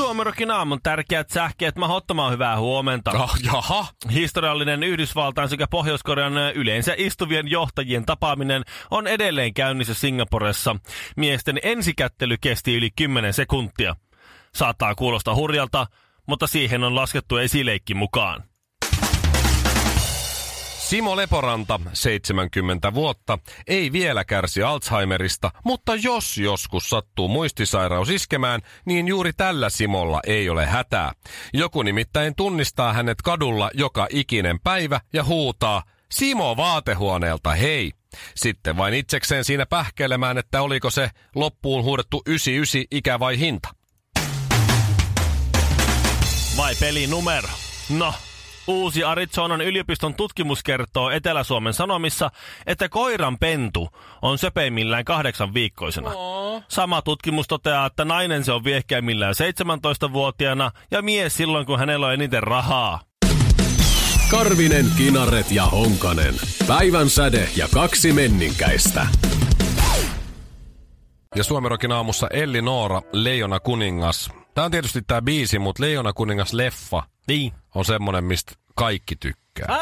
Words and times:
Suomerokin 0.00 0.50
aamun 0.50 0.82
tärkeät 0.82 1.30
sähkeet 1.30 1.76
mahdottoman 1.76 2.32
hyvää 2.32 2.58
huomenta. 2.58 3.10
Oh, 3.10 3.36
jaha. 3.44 3.86
Historiallinen 4.12 4.82
Yhdysvaltain 4.82 5.48
sekä 5.48 5.66
Pohjois-Korean 5.70 6.32
yleensä 6.54 6.94
istuvien 6.96 7.50
johtajien 7.50 8.06
tapaaminen 8.06 8.62
on 8.90 9.06
edelleen 9.06 9.54
käynnissä 9.54 9.94
Singaporessa. 9.94 10.76
Miesten 11.16 11.60
ensikättely 11.62 12.36
kesti 12.40 12.74
yli 12.74 12.90
10 12.96 13.32
sekuntia. 13.32 13.96
Saattaa 14.54 14.94
kuulostaa 14.94 15.34
hurjalta, 15.34 15.86
mutta 16.26 16.46
siihen 16.46 16.84
on 16.84 16.94
laskettu 16.94 17.36
esileikki 17.36 17.94
mukaan. 17.94 18.49
Simo 20.90 21.16
Leporanta, 21.16 21.80
70 21.92 22.94
vuotta, 22.94 23.38
ei 23.66 23.92
vielä 23.92 24.24
kärsi 24.24 24.62
Alzheimerista, 24.62 25.50
mutta 25.64 25.94
jos 25.94 26.38
joskus 26.38 26.88
sattuu 26.88 27.28
muistisairaus 27.28 28.10
iskemään, 28.10 28.60
niin 28.84 29.08
juuri 29.08 29.32
tällä 29.32 29.70
Simolla 29.70 30.20
ei 30.26 30.48
ole 30.48 30.66
hätää. 30.66 31.12
Joku 31.52 31.82
nimittäin 31.82 32.34
tunnistaa 32.34 32.92
hänet 32.92 33.22
kadulla 33.22 33.70
joka 33.74 34.06
ikinen 34.10 34.60
päivä 34.60 35.00
ja 35.12 35.24
huutaa, 35.24 35.82
Simo 36.12 36.56
vaatehuoneelta, 36.56 37.50
hei! 37.50 37.92
Sitten 38.36 38.76
vain 38.76 38.94
itsekseen 38.94 39.44
siinä 39.44 39.66
pähkeilemään, 39.66 40.38
että 40.38 40.62
oliko 40.62 40.90
se 40.90 41.10
loppuun 41.34 41.84
huudettu 41.84 42.22
99 42.26 42.82
ikä 42.90 43.18
vai 43.18 43.38
hinta. 43.38 43.68
Vai 46.56 46.74
pelinumero? 46.80 47.48
No, 47.90 48.14
Uusi 48.66 49.04
Arizonan 49.04 49.60
yliopiston 49.60 50.14
tutkimus 50.14 50.62
kertoo 50.62 51.10
Etelä-Suomen 51.10 51.74
Sanomissa, 51.74 52.30
että 52.66 52.88
koiran 52.88 53.38
pentu 53.38 53.88
on 54.22 54.38
söpeimmillään 54.38 55.04
kahdeksan 55.04 55.54
viikkoisena. 55.54 56.10
Sama 56.68 57.02
tutkimus 57.02 57.48
toteaa, 57.48 57.86
että 57.86 58.04
nainen 58.04 58.44
se 58.44 58.52
on 58.52 58.64
viehkeimmillään 58.64 59.34
17-vuotiaana 59.34 60.70
ja 60.90 61.02
mies 61.02 61.36
silloin, 61.36 61.66
kun 61.66 61.78
hänellä 61.78 62.06
on 62.06 62.14
eniten 62.14 62.42
rahaa. 62.42 63.00
Karvinen, 64.30 64.86
Kinaret 64.96 65.50
ja 65.50 65.66
Honkanen. 65.66 66.34
Päivän 66.66 67.10
säde 67.10 67.48
ja 67.56 67.68
kaksi 67.74 68.12
menninkäistä. 68.12 69.06
Ja 71.36 71.44
Suomerokin 71.44 71.92
aamussa 71.92 72.28
Elli 72.28 72.62
Noora, 72.62 73.02
Leijona 73.12 73.60
kuningas. 73.60 74.30
Tää 74.54 74.64
on 74.64 74.70
tietysti 74.70 75.02
tää 75.02 75.22
biisi, 75.22 75.58
mutta 75.58 75.82
Leijona 75.82 76.12
kuningas 76.12 76.52
leffa 76.52 77.02
Niin. 77.28 77.52
On 77.74 77.84
semmonen, 77.84 78.24
mistä 78.24 78.52
kaikki 78.74 79.16
tykkää. 79.16 79.76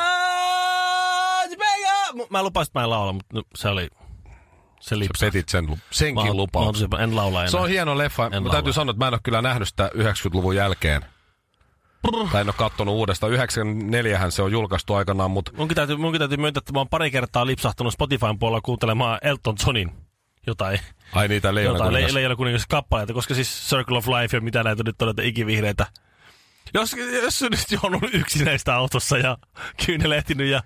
Mä 2.31 2.43
lupasin, 2.43 2.69
että 2.71 2.79
mä 2.79 2.83
en 2.85 2.91
laula, 2.91 3.13
mutta 3.13 3.37
no, 3.37 3.43
se 3.55 3.69
oli... 3.69 3.89
Se 4.81 4.89
Sä 4.89 4.99
lipsahti. 4.99 5.27
petit 5.39 5.49
sen, 5.49 5.83
senkin 5.91 6.27
Mä- 6.27 6.35
lupauksen. 6.35 6.89
mä- 6.91 6.99
En 6.99 7.17
laula 7.17 7.39
enää. 7.41 7.51
Se 7.51 7.57
on 7.57 7.69
hieno 7.69 7.99
leffa. 7.99 8.25
En 8.25 8.31
Mä 8.33 8.37
laula. 8.37 8.53
täytyy 8.53 8.73
sanoa, 8.73 8.91
että 8.91 9.05
mä 9.05 9.09
en 9.09 9.15
ole 9.15 9.21
kyllä 9.23 9.43
nähnyt 9.43 9.69
sitä 9.69 9.91
90-luvun 9.95 10.57
jälkeen. 10.57 11.03
Tai 12.33 12.41
en 12.41 12.49
ole 12.49 12.55
kattonut 12.59 12.95
uudestaan. 12.95 13.33
94hän 13.33 14.31
se 14.31 14.43
on 14.43 14.53
julkaistu 14.53 14.95
aikanaan, 14.95 15.31
mutta 15.31 15.53
Munkin 15.57 15.75
täytyy, 15.75 15.97
munkin 15.97 16.19
täytyy 16.19 16.37
myöntää, 16.39 16.59
että 16.59 16.73
mä 16.73 16.79
oon 16.81 16.89
pari 16.89 17.11
kertaa 17.11 17.47
lipsahtanut 17.47 17.93
Spotifyn 17.93 18.39
puolella 18.39 18.61
kuuntelemaan 18.61 19.19
Elton 19.23 19.57
Johnin 19.67 19.93
jotain, 20.47 20.81
ai 21.13 21.29
niitä 21.29 21.55
leijona 21.55 21.75
jotain 21.75 21.91
kuningas. 21.91 22.13
Le- 22.13 22.15
Leijona 22.15 22.37
kuningas 22.37 22.67
kappaleita, 22.67 23.13
koska 23.13 23.35
siis 23.35 23.67
Circle 23.71 23.97
of 23.99 24.07
Life 24.09 24.37
ja 24.37 24.41
mitä 24.41 24.63
näitä 24.63 24.83
nyt 24.83 25.03
on, 25.03 25.07
näitä 25.09 25.23
ikivihreitä. 25.23 25.87
Jos, 26.75 26.97
jos 27.23 27.39
sä 27.39 27.49
nyt 27.51 27.83
joudut 27.83 28.15
yksinäistä 28.15 28.75
autossa 28.75 29.19
ja 29.19 29.39
kyynelehtinyt 29.87 30.49
ja 30.49 30.63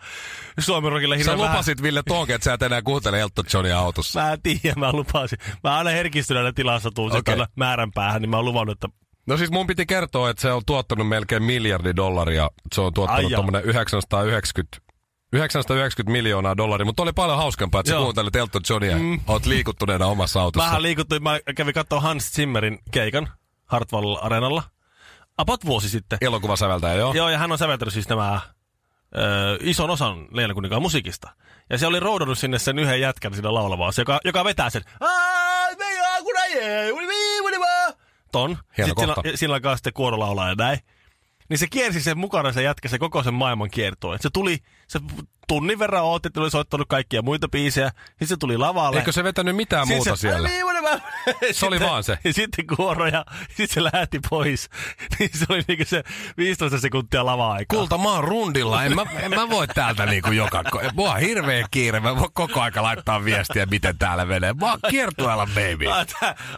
Suomen 0.59 0.93
Rockilla 0.93 1.15
Sä 1.15 1.19
hirveän 1.19 1.39
vähän- 1.39 1.53
lupasit 1.53 1.83
Ville 1.83 2.03
Tonke, 2.09 2.35
että 2.35 2.45
sä 2.45 2.55
et 2.55 2.63
enää 2.63 2.83
kuuntele 2.83 3.21
Elton 3.21 3.45
Johnia 3.55 3.79
autossa. 3.79 4.21
Mä 4.21 4.33
en 4.33 4.43
tiedä, 4.43 4.75
mä 4.77 4.93
lupasin. 4.93 5.39
Mä 5.65 5.79
aina 5.79 5.91
herkistyneenä 5.91 6.53
tilassa 6.53 6.91
tuun 6.91 7.17
okay. 7.17 7.39
määrän 7.57 7.93
päähän, 7.93 8.23
niin 8.23 8.31
mä 8.31 8.37
oon 8.37 8.45
luvannut, 8.45 8.85
että 8.85 9.03
No 9.27 9.37
siis 9.37 9.51
mun 9.51 9.67
piti 9.67 9.87
kertoa, 9.87 10.31
että 10.31 10.41
se 10.41 10.53
on 10.53 10.63
tuottanut 10.67 11.09
melkein 11.09 11.43
miljardi 11.43 11.93
dollaria. 11.97 12.51
Se 12.75 12.81
on 12.81 12.95
tuottanut 12.95 13.33
tuommoinen 13.33 13.65
990 13.65 14.93
990 15.33 16.13
miljoonaa 16.13 16.57
dollaria, 16.57 16.85
mutta 16.85 17.03
oli 17.03 17.13
paljon 17.13 17.37
hauskempaa, 17.37 17.81
että 17.81 17.91
sä 17.91 17.95
Joo. 17.95 18.03
kuuntelet 18.05 18.37
Elton 18.37 18.63
Johnia. 18.71 18.97
Mm. 18.97 19.21
Oot 19.27 19.47
liikuttuneena 19.47 20.07
omassa 20.07 20.43
autossa. 20.43 20.67
Vähän 20.67 20.83
liikuttuin, 20.83 21.23
mä 21.23 21.41
kävin 21.57 21.75
katsoa 21.75 22.01
Hans 22.01 22.33
Zimmerin 22.33 22.79
keikan 22.91 23.29
Hartwall 23.65 24.17
Arenalla. 24.21 24.63
About 25.39 25.65
vuosi 25.67 25.89
sitten. 25.89 26.19
Elokuvasäveltäjä, 26.21 26.95
joo. 26.95 27.15
Joo, 27.15 27.29
ja 27.29 27.39
hän 27.39 27.53
on 27.53 27.59
säveltänyt 27.59 27.95
siis 27.95 28.09
nämä 28.09 28.41
ö, 29.17 29.59
ison 29.61 29.91
osan 29.91 30.27
Leena 30.31 30.55
kuninkaan 30.55 30.83
musiikista. 30.83 31.31
Ja 31.71 31.79
se 31.79 31.87
oli 31.87 32.01
roudannut 32.01 32.39
sinne 32.39 32.59
sen 32.59 32.79
yhden 32.79 33.01
jätkän 33.01 33.35
sinne 33.35 33.51
laulamaan, 33.51 33.93
se, 33.93 34.03
joka, 34.03 34.21
joka 34.25 34.45
vetää 34.45 34.71
sen. 34.71 34.83
Ton. 38.33 38.59
Hieno 38.79 38.89
Sitten 38.89 39.07
kohta. 39.07 39.23
sillä, 39.23 39.37
sillä 39.37 39.55
alkaa 39.55 39.77
sitten 39.77 39.93
kuoro 39.93 40.19
laulaa 40.19 40.49
ja 40.49 40.55
näin. 40.55 40.79
Niin 41.53 41.59
se 41.59 41.67
kiersi 41.67 42.01
sen 42.01 42.19
mukana 42.19 42.53
se 42.53 42.63
jätkä 42.63 42.89
se 42.89 42.99
koko 42.99 43.23
sen 43.23 43.35
maailman 43.35 43.71
kiertoon. 43.71 44.19
Se 44.21 44.31
tuli, 44.33 44.59
se 44.89 45.01
tunnin 45.49 45.79
verran 45.79 46.05
ootti, 46.05 46.27
että 46.27 46.41
oli 46.41 46.51
soittanut 46.51 46.89
kaikkia 46.89 47.23
muita 47.23 47.49
biisejä. 47.49 47.91
Sitten 48.09 48.29
se 48.29 48.37
tuli 48.37 48.59
lavalle. 48.59 48.99
Eikö 48.99 49.13
se 49.13 49.25
vetänyt 49.25 49.57
mitään 49.57 49.87
Siis 49.87 49.97
muuta 49.97 50.17
se, 50.17 50.21
siellä? 50.21 50.49
Se 51.53 51.67
oli 51.67 51.81
vaan 51.81 52.05
se. 52.05 52.19
Ja 52.25 52.33
sitten 52.43 52.67
kuoro 52.77 53.07
ja 53.07 53.25
sitten 53.49 53.69
se 53.69 53.83
lähti 53.85 54.21
pois. 54.31 54.69
Niin 55.19 55.31
se 55.35 55.47
oli 55.49 55.63
niinku 55.69 55.85
se 55.85 56.03
15 56.37 56.79
sekuntia 56.79 57.27
lava-aikaa. 57.27 57.79
Kulta, 57.79 57.99
mä 57.99 58.13
oon 58.13 58.25
rundilla. 58.25 58.85
En 58.85 58.95
mä, 58.95 59.07
en 59.21 59.31
mä 59.31 59.51
voi 59.51 59.69
täältä 59.69 60.07
niinku 60.07 60.31
joka... 60.31 60.63
Mua 60.95 61.13
on 61.13 61.21
hirveä 61.21 61.67
kiire. 61.71 62.01
Mä 62.01 62.17
voin 62.17 62.33
koko 62.33 62.61
aika 62.61 62.83
laittaa 62.83 63.25
viestiä, 63.25 63.67
miten 63.67 63.99
täällä 63.99 64.25
menee. 64.25 64.53
Mä 64.53 64.71
oon 64.71 64.79
kiertueella, 64.91 65.47
baby. 65.47 65.87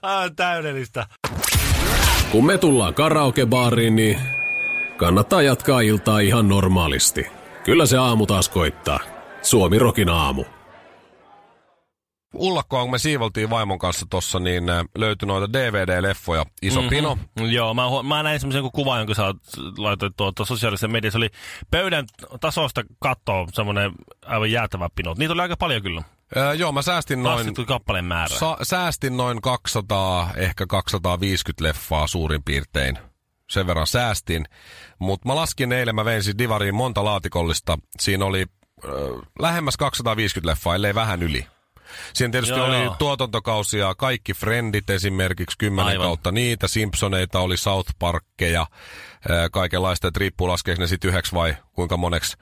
Aivan 0.02 0.36
täydellistä. 0.36 1.06
Kun 2.30 2.46
me 2.46 2.58
tullaan 2.58 2.94
karaokebaariin, 2.94 3.96
niin 3.96 4.43
kannattaa 5.04 5.42
jatkaa 5.42 5.80
iltaa 5.80 6.18
ihan 6.18 6.48
normaalisti. 6.48 7.26
Kyllä 7.64 7.86
se 7.86 7.96
aamu 7.96 8.26
taas 8.26 8.48
koittaa. 8.48 9.00
Suomi 9.42 9.78
Rokin 9.78 10.08
aamu. 10.08 10.44
Ullakkoa, 12.34 12.82
kun 12.82 12.90
me 12.90 12.98
siivoltiin 12.98 13.50
vaimon 13.50 13.78
kanssa 13.78 14.06
tossa, 14.10 14.38
niin 14.38 14.70
äh, 14.70 14.84
löytyi 14.98 15.26
noita 15.26 15.58
DVD-leffoja. 15.58 16.44
Iso 16.62 16.80
mm-hmm. 16.80 16.90
pino. 16.90 17.18
Joo, 17.50 17.74
mä, 17.74 17.82
mä 18.02 18.22
näin 18.22 18.40
semmoisen 18.40 18.70
kuvan, 18.72 18.98
jonka 18.98 19.14
sä 19.14 19.22
oot- 19.22 19.78
laitoit 19.78 20.16
tuolta 20.16 20.44
sosiaalisessa 20.44 20.88
mediassa. 20.88 21.18
Se 21.18 21.18
oli 21.18 21.30
pöydän 21.70 22.06
tasosta 22.40 22.82
kattoa 22.98 23.46
semmoinen 23.52 23.92
aivan 24.26 24.50
jäätävä 24.50 24.88
pino. 24.94 25.14
Niitä 25.18 25.32
oli 25.32 25.42
aika 25.42 25.56
paljon 25.56 25.82
kyllä. 25.82 26.02
Äh, 26.36 26.54
joo, 26.54 26.72
mä 26.72 26.82
säästin 26.82 27.22
noin... 27.22 27.54
Kappaleen 27.66 28.04
määrä. 28.04 28.38
Sa- 28.38 28.58
säästin 28.62 29.16
noin 29.16 29.40
200, 29.40 30.30
ehkä 30.36 30.66
250 30.66 31.64
leffaa 31.64 32.06
suurin 32.06 32.42
piirtein. 32.44 32.98
Sen 33.50 33.66
verran 33.66 33.86
säästin. 33.86 34.44
Mutta 34.98 35.28
mä 35.28 35.34
laskin 35.34 35.72
eilen, 35.72 35.94
mä 35.94 36.04
vein 36.04 36.22
siis 36.22 36.38
Divariin 36.38 36.74
monta 36.74 37.04
laatikollista. 37.04 37.78
Siinä 38.00 38.24
oli 38.24 38.46
äh, 38.84 38.90
lähemmäs 39.38 39.76
250 39.76 40.50
leffaa, 40.50 40.74
ellei 40.74 40.94
vähän 40.94 41.22
yli. 41.22 41.46
Siinä 42.14 42.32
tietysti 42.32 42.58
Joo, 42.58 42.66
oli 42.66 42.82
joo. 42.82 42.96
tuotantokausia, 42.98 43.94
kaikki 43.94 44.34
Friendit 44.34 44.90
esimerkiksi, 44.90 45.58
kymmenen 45.58 45.88
Aivan. 45.90 46.06
kautta 46.06 46.32
niitä, 46.32 46.68
Simpsoneita 46.68 47.40
oli, 47.40 47.56
South 47.56 47.90
Parkkeja, 47.98 48.66
ää, 49.28 49.48
kaikenlaista, 49.50 50.08
että 50.08 50.20
riippuu 50.20 50.48
laskeeko 50.48 50.80
ne 50.80 50.86
sitten 50.86 51.08
yhdeksi 51.08 51.34
vai 51.34 51.56
kuinka 51.72 51.96
moneksi, 51.96 52.36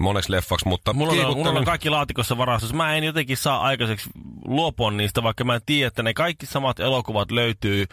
moneksi 0.00 0.32
leffaksi, 0.32 0.68
mutta 0.68 0.92
Mulla 0.92 1.26
on, 1.26 1.36
mulla 1.36 1.58
on 1.58 1.64
kaikki 1.64 1.90
laatikossa 1.90 2.38
varastossa. 2.38 2.76
Mä 2.76 2.94
en 2.94 3.04
jotenkin 3.04 3.36
saa 3.36 3.60
aikaiseksi 3.60 4.10
luopua 4.44 4.90
niistä, 4.90 5.22
vaikka 5.22 5.44
mä 5.44 5.60
tiedän, 5.66 5.88
että 5.88 6.02
ne 6.02 6.14
kaikki 6.14 6.46
samat 6.46 6.80
elokuvat 6.80 7.30
löytyy 7.30 7.86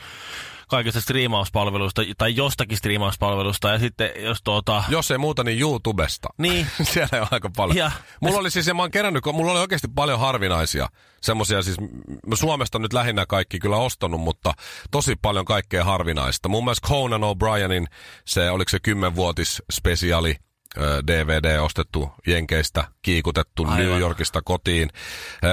kaikista 0.71 1.01
striimauspalveluista 1.01 2.01
tai 2.17 2.35
jostakin 2.35 2.77
striimauspalvelusta. 2.77 3.69
Ja 3.69 3.79
sitten 3.79 4.11
jos 4.19 4.41
tuota... 4.43 4.83
Jos 4.89 5.11
ei 5.11 5.17
muuta, 5.17 5.43
niin 5.43 5.59
YouTubesta. 5.59 6.29
Niin. 6.37 6.67
Siellä 6.93 7.21
on 7.21 7.27
aika 7.31 7.49
paljon. 7.57 7.77
Ja- 7.77 7.91
mulla 8.21 8.39
oli 8.39 8.51
siis, 8.51 8.67
ja 8.67 8.73
mä 8.73 8.81
oon 8.81 8.91
kerännyt, 8.91 9.23
kun 9.23 9.35
mulla 9.35 9.51
oli 9.51 9.59
oikeasti 9.59 9.87
paljon 9.95 10.19
harvinaisia. 10.19 10.89
Semmosia 11.21 11.61
siis, 11.61 11.77
Suomesta 12.33 12.79
nyt 12.79 12.93
lähinnä 12.93 13.25
kaikki 13.25 13.59
kyllä 13.59 13.77
ostanut, 13.77 14.21
mutta 14.21 14.53
tosi 14.91 15.15
paljon 15.21 15.45
kaikkea 15.45 15.83
harvinaista. 15.83 16.49
Mun 16.49 16.63
mielestä 16.63 16.87
Conan 16.87 17.21
O'Brienin, 17.21 17.87
se 18.25 18.49
oliko 18.49 18.69
se 18.69 18.79
kymmenvuotis 18.79 19.63
spesiaali, 19.71 20.35
DVD 21.07 21.59
ostettu 21.59 22.11
Jenkeistä, 22.27 22.83
kiikutettu 23.01 23.63
Aivan. 23.63 23.77
New 23.77 23.99
Yorkista 23.99 24.41
kotiin. 24.41 24.89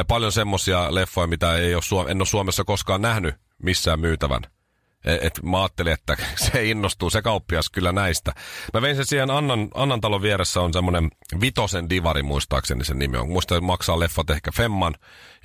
Paljon 0.09 0.33
semmosia 0.33 0.95
leffoja, 0.95 1.27
mitä 1.27 1.55
ei 1.55 1.75
ole, 1.75 2.11
en 2.11 2.21
ole 2.21 2.27
Suomessa 2.27 2.65
koskaan 2.65 3.03
nähnyt 3.03 3.35
missään 3.63 4.01
myytävän. 4.01 4.43
Et, 5.05 5.25
et 5.25 5.43
mä 5.43 5.63
ajattelin, 5.63 5.93
että 5.93 6.17
se 6.53 6.65
innostuu 6.65 7.11
se 7.11 7.23
kauppias 7.23 7.71
kyllä 7.71 7.93
näistä. 7.93 8.33
Mä 8.75 8.83
vein 8.83 8.97
sen 8.97 9.07
siihen 9.07 9.31
Annan, 9.31 9.69
Annan 9.75 10.01
talon 10.01 10.23
vieressä 10.23 10.61
on 10.61 10.73
semmonen 10.73 11.11
Vitosen 11.41 11.91
divari 11.91 12.23
muistaakseni 12.23 12.85
sen 12.85 12.99
nimi 12.99 13.17
on. 13.17 13.29
Muista 13.29 13.61
maksaa 13.61 13.99
leffat 13.99 14.31
ehkä 14.31 14.53
Femman 14.53 14.95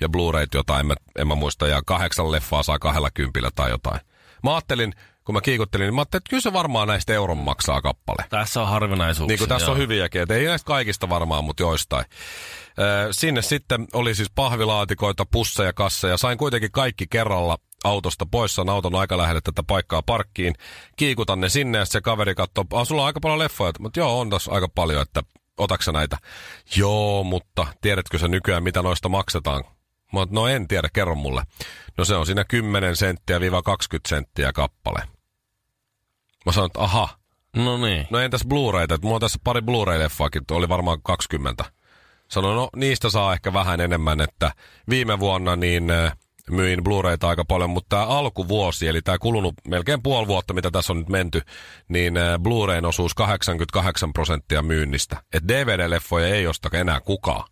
ja 0.00 0.08
Blu-rayt 0.08 0.54
jotain, 0.54 0.80
en 0.80 0.86
mä, 0.86 0.94
en 1.18 1.28
mä 1.28 1.34
muista, 1.34 1.66
ja 1.66 1.82
kahdeksan 1.86 2.32
leffaa 2.32 2.62
saa 2.62 2.78
kahdella 2.78 3.10
kympillä 3.10 3.50
tai 3.54 3.70
jotain. 3.70 4.00
Mä 4.42 4.54
ajattelin, 4.54 4.94
kun 5.24 5.34
mä 5.34 5.40
kiikuttelin, 5.40 5.84
niin 5.84 5.94
mä 5.94 6.00
ajattelin, 6.00 6.20
että 6.20 6.30
kyllä 6.30 6.40
se 6.40 6.52
varmaan 6.52 6.88
näistä 6.88 7.12
euron 7.12 7.38
maksaa 7.38 7.82
kappale. 7.82 8.24
Tässä 8.30 8.62
on 8.62 8.68
harvinaisuuksia. 8.68 9.32
Niin 9.32 9.38
kuin 9.38 9.48
tässä 9.48 9.66
joo. 9.66 9.72
on 9.72 9.78
hyviäkin, 9.78 10.22
että 10.22 10.34
ei 10.34 10.46
näistä 10.46 10.66
kaikista 10.66 11.08
varmaan, 11.08 11.44
mutta 11.44 11.62
joistain. 11.62 12.04
Ö, 12.78 13.08
sinne 13.10 13.42
sitten 13.42 13.86
oli 13.92 14.14
siis 14.14 14.30
pahvilaatikoita, 14.34 15.26
pusseja, 15.26 15.72
kasseja. 15.72 16.16
Sain 16.16 16.38
kuitenkin 16.38 16.72
kaikki 16.72 17.06
kerralla 17.10 17.58
autosta 17.84 18.26
pois. 18.26 18.54
Saan 18.54 18.68
auton 18.68 18.94
aika 18.94 19.18
lähelle 19.18 19.40
tätä 19.40 19.62
paikkaa 19.62 20.02
parkkiin. 20.02 20.54
Kiikutan 20.96 21.40
ne 21.40 21.48
sinne 21.48 21.78
ja 21.78 21.84
se 21.84 22.00
kaveri 22.00 22.34
katsoo, 22.34 22.64
ah, 22.72 22.86
sulla 22.86 23.02
on 23.02 23.06
aika 23.06 23.20
paljon 23.20 23.38
leffoja. 23.38 23.72
Mutta 23.80 24.00
joo, 24.00 24.20
on 24.20 24.30
tässä 24.30 24.52
aika 24.52 24.68
paljon, 24.68 25.02
että 25.02 25.22
otaksa 25.58 25.92
näitä? 25.92 26.18
Joo, 26.76 27.24
mutta 27.24 27.66
tiedätkö 27.80 28.18
sä 28.18 28.28
nykyään, 28.28 28.62
mitä 28.62 28.82
noista 28.82 29.08
maksetaan? 29.08 29.64
Mä 30.12 30.26
no 30.30 30.48
en 30.48 30.68
tiedä, 30.68 30.88
kerro 30.92 31.14
mulle. 31.14 31.42
No 31.98 32.04
se 32.04 32.14
on 32.14 32.26
siinä 32.26 32.44
10 32.44 32.96
senttiä 32.96 33.40
viiva 33.40 33.62
20 33.62 34.08
senttiä 34.08 34.52
kappale. 34.52 35.02
Mä 36.46 36.52
sanoin, 36.52 36.68
että 36.68 36.80
aha, 36.80 37.08
No 37.56 37.78
niin. 37.78 38.06
No 38.10 38.18
entäs 38.18 38.44
Blu-rayta? 38.44 38.98
Mulla 39.02 39.14
on 39.14 39.20
tässä 39.20 39.38
pari 39.44 39.60
Blu-ray-leffaakin, 39.60 40.42
oli 40.50 40.68
varmaan 40.68 41.02
20. 41.02 41.64
Sanoin, 42.28 42.56
no 42.56 42.68
niistä 42.76 43.10
saa 43.10 43.32
ehkä 43.32 43.52
vähän 43.52 43.80
enemmän, 43.80 44.20
että 44.20 44.52
viime 44.90 45.20
vuonna 45.20 45.56
niin 45.56 45.90
äh, 45.90 46.12
myin 46.50 46.84
Blu-rayta 46.84 47.28
aika 47.28 47.44
paljon, 47.44 47.70
mutta 47.70 47.96
tämä 47.96 48.06
alkuvuosi, 48.06 48.88
eli 48.88 49.02
tämä 49.02 49.18
kulunut 49.18 49.54
melkein 49.68 50.02
puoli 50.02 50.26
vuotta, 50.26 50.54
mitä 50.54 50.70
tässä 50.70 50.92
on 50.92 50.98
nyt 50.98 51.08
menty, 51.08 51.42
niin 51.88 52.16
äh, 52.16 52.38
Blu-rayn 52.38 52.84
osuus 52.84 53.14
88 53.14 54.12
prosenttia 54.12 54.62
myynnistä. 54.62 55.22
Et 55.32 55.44
DVD-leffoja 55.48 56.26
ei 56.26 56.46
osta 56.46 56.68
enää 56.72 57.00
kukaan. 57.00 57.48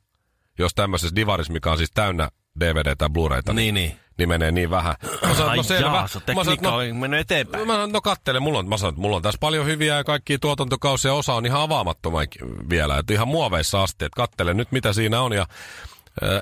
Jos 0.59 0.75
tämmöisessä 0.75 1.17
divarissa, 1.17 1.53
mikä 1.53 1.71
on 1.71 1.79
siis 1.79 1.91
täynnä 1.95 2.29
DVD 2.61 2.97
tai 2.97 3.09
Blu-rayta, 3.09 3.53
Niin, 3.53 3.75
niin. 3.75 3.97
niin 4.19 4.29
menee 4.29 4.53
niin 4.53 4.71
vähän. 4.71 4.95
Mä 5.27 5.35
sanoin, 5.35 5.51
Ai 5.51 5.57
no 5.57 5.63
selvä. 5.63 5.91
jaa, 5.97 6.09
se 6.09 6.19
Mä 6.19 6.25
tekniikka 6.27 6.71
no, 6.71 6.77
on 6.77 6.97
mennyt 6.97 7.21
eteenpäin. 7.21 7.67
Mä 7.67 7.73
sanoin, 7.73 7.93
no 7.93 8.01
kattele, 8.01 8.41
mulla 8.41 8.59
on, 8.59 8.69
mä 8.69 8.77
sanoin, 8.77 8.93
että 8.93 9.01
mulla 9.03 9.17
on 9.17 9.23
tässä 9.23 9.39
paljon 9.41 9.67
hyviä 9.67 9.97
ja 9.97 10.05
kaikkia 10.05 10.39
tuotantokausia, 10.39 11.15
osa 11.15 11.35
on 11.35 11.47
ihan 11.47 11.61
avaamattomia 11.61 12.27
vielä, 12.71 12.99
että 12.99 13.13
ihan 13.13 13.29
muoveissa 13.29 13.83
asti, 13.83 14.05
että 14.05 14.17
kattele 14.17 14.55
nyt 14.55 14.73
mitä 14.73 14.93
siinä 14.93 15.21
on 15.21 15.33
ja 15.33 15.47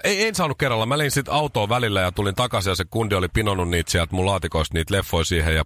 ei, 0.05 0.29
en 0.29 0.35
saanut 0.35 0.59
kerralla. 0.59 0.87
Mä 0.87 0.99
lein 0.99 1.11
sitten 1.11 1.35
autoon 1.35 1.69
välillä 1.69 2.01
ja 2.01 2.13
tulin 2.13 2.35
takaisin 2.35 2.71
ja 2.71 2.75
se 2.75 2.85
kundi 2.91 3.15
oli 3.15 3.29
pinonut 3.29 3.69
niitä 3.69 3.91
sieltä 3.91 4.15
mun 4.15 4.27
laatikoista 4.27 4.75
niitä 4.75 4.95
leffoja 4.95 5.25
siihen 5.25 5.55
ja, 5.55 5.65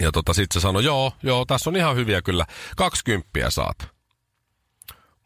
ja 0.00 0.12
tota, 0.12 0.32
sitten 0.34 0.60
se 0.60 0.62
sanoi, 0.62 0.84
joo, 0.84 1.12
joo, 1.22 1.44
tässä 1.44 1.70
on 1.70 1.76
ihan 1.76 1.96
hyviä 1.96 2.22
kyllä. 2.22 2.46
20 2.76 3.50
saat. 3.50 3.76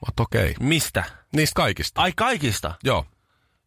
Mä 0.06 0.12
okei. 0.20 0.50
Okay. 0.50 0.66
Mistä? 0.66 1.04
Niistä 1.36 1.54
kaikista. 1.56 2.02
Ai 2.02 2.12
kaikista? 2.16 2.74
Joo. 2.84 3.06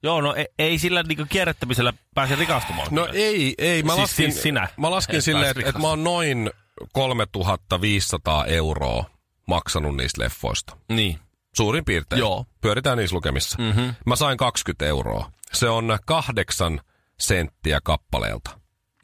Joo, 0.03 0.21
no 0.21 0.33
ei, 0.35 0.47
ei 0.59 0.79
sillä 0.79 1.03
niinku 1.03 1.25
kierrättämisellä 1.29 1.93
pääse 2.15 2.35
rikastumaan. 2.35 2.87
No 2.91 3.07
ei, 3.13 3.55
ei. 3.57 3.83
Mä 3.83 3.91
Siis- 3.91 4.01
laskin, 4.01 4.31
siis 4.31 4.43
sinä 4.43 4.67
mä 4.77 4.91
laskin 4.91 5.15
et 5.15 5.23
silleen, 5.23 5.51
että, 5.51 5.69
että 5.69 5.81
mä 5.81 5.87
oon 5.87 6.03
noin 6.03 6.51
3500 6.93 8.45
euroa 8.45 9.05
maksanut 9.47 9.97
niistä 9.97 10.21
leffoista. 10.21 10.77
Niin. 10.89 11.19
Suurin 11.55 11.85
piirtein. 11.85 12.19
Joo. 12.19 12.45
Pyöritään 12.61 12.97
niissä 12.97 13.15
lukemissa. 13.15 13.57
Mm-hmm. 13.61 13.95
Mä 14.05 14.15
sain 14.15 14.37
20 14.37 14.85
euroa. 14.85 15.31
Se 15.53 15.69
on 15.69 15.97
kahdeksan 16.05 16.81
senttiä 17.19 17.79
kappaleelta 17.83 18.59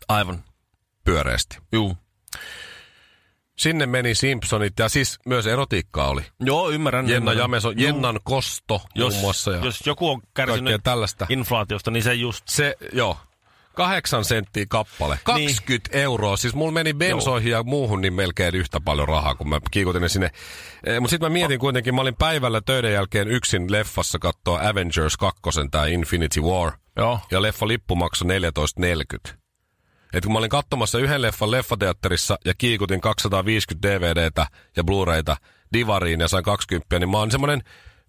Aivan. 0.08 0.44
pyöreästi. 1.04 1.58
Juu. 1.72 1.98
Sinne 3.58 3.86
meni 3.86 4.16
Simpsonit 4.16 4.80
ja 4.80 4.90
siis 4.90 5.20
myös 5.26 5.48
erotiikkaa 5.48 6.10
oli. 6.10 6.22
Joo, 6.40 6.70
ymmärrän. 6.70 7.10
Jenna 7.10 7.18
ymmärrän. 7.18 7.38
Jameso, 7.38 7.72
Juu. 7.72 7.80
Jennan 7.82 8.20
kosto 8.24 8.82
jos, 8.96 9.14
muun 9.14 9.22
muassa. 9.22 9.52
Ja 9.52 9.66
jos 9.66 9.82
joku 9.86 10.10
on 10.10 10.22
kärsinyt 10.34 10.84
tällaista. 10.84 11.26
inflaatiosta, 11.30 11.92
niin 11.92 12.04
se 12.04 12.14
just... 12.14 12.48
Se, 12.48 12.76
joo. 12.94 13.18
Kahdeksan 13.76 14.26
senttiä 14.26 14.66
kappale. 14.70 15.20
20 15.24 15.90
niin. 15.92 16.04
euroa. 16.04 16.38
Siis 16.38 16.56
mulla 16.56 16.72
meni 16.72 16.94
bensoihin 16.94 17.52
ja 17.52 17.64
muuhun 17.64 18.02
niin 18.02 18.14
melkein 18.14 18.56
yhtä 18.56 18.82
paljon 18.86 19.08
rahaa, 19.08 19.36
kun 19.36 19.50
mä 19.50 19.60
kiikutin 19.72 20.02
ne 20.02 20.10
sinne. 20.10 20.32
Eh, 20.86 21.00
Mutta 21.00 21.10
sitten 21.10 21.32
mä 21.32 21.34
mietin 21.34 21.60
kuitenkin, 21.60 21.96
mä 21.96 22.02
olin 22.02 22.16
päivällä 22.16 22.62
töiden 22.62 22.94
jälkeen 22.94 23.28
yksin 23.28 23.72
leffassa 23.72 24.20
katsoa 24.20 24.60
Avengers 24.70 25.18
2, 25.18 25.42
tää 25.72 25.86
Infinity 25.86 26.42
War. 26.42 26.72
Joo. 26.98 27.20
Ja 27.32 27.42
leffa 27.42 27.68
lippu 27.68 27.96
maksoi 27.96 28.28
14,40. 29.30 29.34
Et 30.14 30.24
kun 30.24 30.34
mä 30.34 30.40
olin 30.40 30.50
katsomassa 30.50 31.00
yhden 31.00 31.22
leffan 31.22 31.52
leffateatterissa 31.52 32.38
ja 32.46 32.54
kiikutin 32.58 33.02
250 33.02 33.88
DVDtä 33.90 34.48
ja 34.78 34.84
Blu-rayta 34.84 35.36
divariin 35.74 36.20
ja 36.20 36.28
sain 36.28 36.44
20, 36.44 37.00
niin 37.00 37.10
mä 37.10 37.18
oon 37.18 37.32
semmonen 37.32 37.62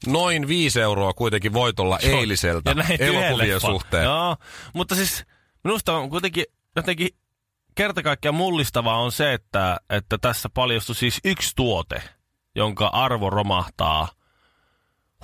noin 0.06 0.48
5 0.48 0.80
euroa 0.80 1.12
kuitenkin 1.12 1.52
voitolla 1.52 1.98
eiliseltä 1.98 2.70
elokuvien 2.98 3.38
leffan. 3.38 3.70
suhteen. 3.70 4.04
Joo, 4.04 4.36
mutta 4.74 4.94
siis 4.94 5.24
minusta 5.66 5.92
on 5.92 6.10
kuitenkin 6.10 6.44
jotenkin 6.76 7.08
kerta 7.74 8.02
kaikkiaan 8.02 8.34
mullistavaa 8.34 8.98
on 8.98 9.12
se, 9.12 9.32
että, 9.32 9.80
että 9.90 10.18
tässä 10.18 10.48
paljastui 10.48 10.94
siis 10.94 11.20
yksi 11.24 11.52
tuote, 11.56 12.02
jonka 12.54 12.86
arvo 12.86 13.30
romahtaa 13.30 14.08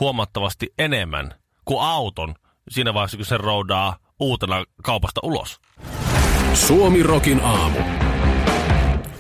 huomattavasti 0.01 0.73
enemmän 0.79 1.35
kuin 1.65 1.81
auton 1.81 2.35
siinä 2.71 2.95
vaiheessa, 2.95 3.17
kun 3.17 3.27
se 3.27 3.37
roudaa 3.37 3.97
uutena 4.21 4.65
kaupasta 4.83 5.21
ulos. 5.25 5.61
Suomi 6.55 7.03
Rokin 7.03 7.41
aamu. 7.41 7.79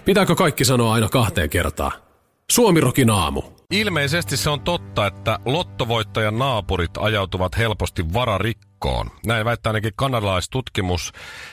Pitääkö 0.04 0.34
kaikki 0.34 0.64
sanoa 0.64 0.94
aina 0.94 1.08
kahteen 1.08 1.50
kertaan? 1.50 1.92
Suomi 2.50 2.80
Rokin 2.80 3.10
aamu. 3.10 3.42
Ilmeisesti 3.70 4.36
se 4.36 4.50
on 4.50 4.60
totta, 4.60 5.06
että 5.06 5.38
lottovoittajan 5.44 6.38
naapurit 6.38 6.96
ajautuvat 6.98 7.58
helposti 7.58 8.12
vararikkoon. 8.12 8.71
Näin 9.26 9.44
väittää 9.44 9.70
ainakin 9.70 9.92
kanadalaistutkimus. 9.96 11.12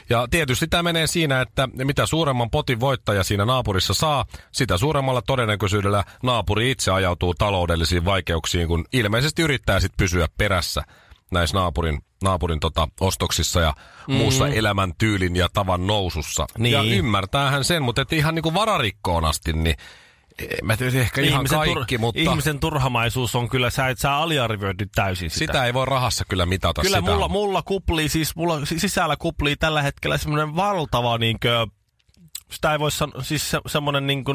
Ja 0.10 0.28
tietysti 0.32 0.68
tämä 0.68 0.84
menee 0.84 1.08
siinä, 1.08 1.42
että 1.42 1.70
mitä 1.74 2.06
suuremman 2.06 2.50
potin 2.50 2.80
voittaja 2.80 3.24
siinä 3.24 3.46
naapurissa 3.46 3.94
saa, 3.94 4.26
sitä 4.52 4.78
suuremmalla 4.78 5.22
todennäköisyydellä 5.22 6.04
naapuri 6.24 6.72
itse 6.72 6.92
ajautuu 6.92 7.34
taloudellisiin 7.34 8.06
vaikeuksiin, 8.06 8.68
kun 8.68 8.86
ilmeisesti 8.94 9.42
yrittää 9.42 9.80
sitten 9.80 9.98
pysyä 9.98 10.28
perässä 10.38 10.84
näissä 11.32 11.58
naapurin, 11.58 12.04
naapurin 12.24 12.60
tota, 12.60 12.88
ostoksissa 13.00 13.62
ja 13.62 13.74
mm. 14.08 14.14
muussa 14.14 14.48
elämäntyylin 14.48 15.36
ja 15.36 15.50
tavan 15.54 15.88
nousussa. 15.88 16.46
Niin. 16.58 16.74
Ja 16.74 16.84
ymmärtäähän 16.84 17.64
sen, 17.64 17.84
mutta 17.84 18.02
et 18.02 18.14
ihan 18.14 18.36
niinku 18.36 18.54
vararikkoon 18.54 19.26
asti, 19.26 19.54
niin 19.54 19.76
mä 20.64 20.78
tiedä 20.78 21.00
ehkä 21.00 21.22
ihan 21.22 21.46
kaikki, 21.46 21.96
tur- 21.98 22.00
mutta 22.00 22.22
ihmisen 22.22 22.60
turhamaisuus 22.60 23.36
on 23.36 23.50
kyllä, 23.50 23.70
sä 23.70 23.88
et 23.88 24.00
sä 24.00 24.16
aliarvioit 24.16 24.80
nyt 24.80 24.90
täysin 24.96 25.30
sitä. 25.30 25.54
sitä 25.54 25.66
ei 25.66 25.74
voi 25.74 25.86
rahassa 25.86 26.26
kyllä 26.30 26.46
mitata. 26.46 26.82
Kyllä 26.82 26.98
sitä. 26.98 27.12
mulla, 27.12 27.28
mulla 27.28 27.62
kuplii, 27.62 28.10
siis 28.10 28.36
mulla 28.36 28.66
si- 28.66 28.80
sisällä 28.80 29.16
kuplii 29.20 29.56
tällä 29.56 29.82
hetkellä 29.82 30.18
semmoinen 30.18 30.56
valtava 30.56 31.18
niinkö, 31.18 31.68
sitä 32.52 32.72
ei 32.72 32.80
voi 32.80 32.92
sanoa, 32.92 33.24
siis 33.24 33.52
se, 33.52 33.60
semmoinen 33.68 34.08
niinkö 34.08 34.32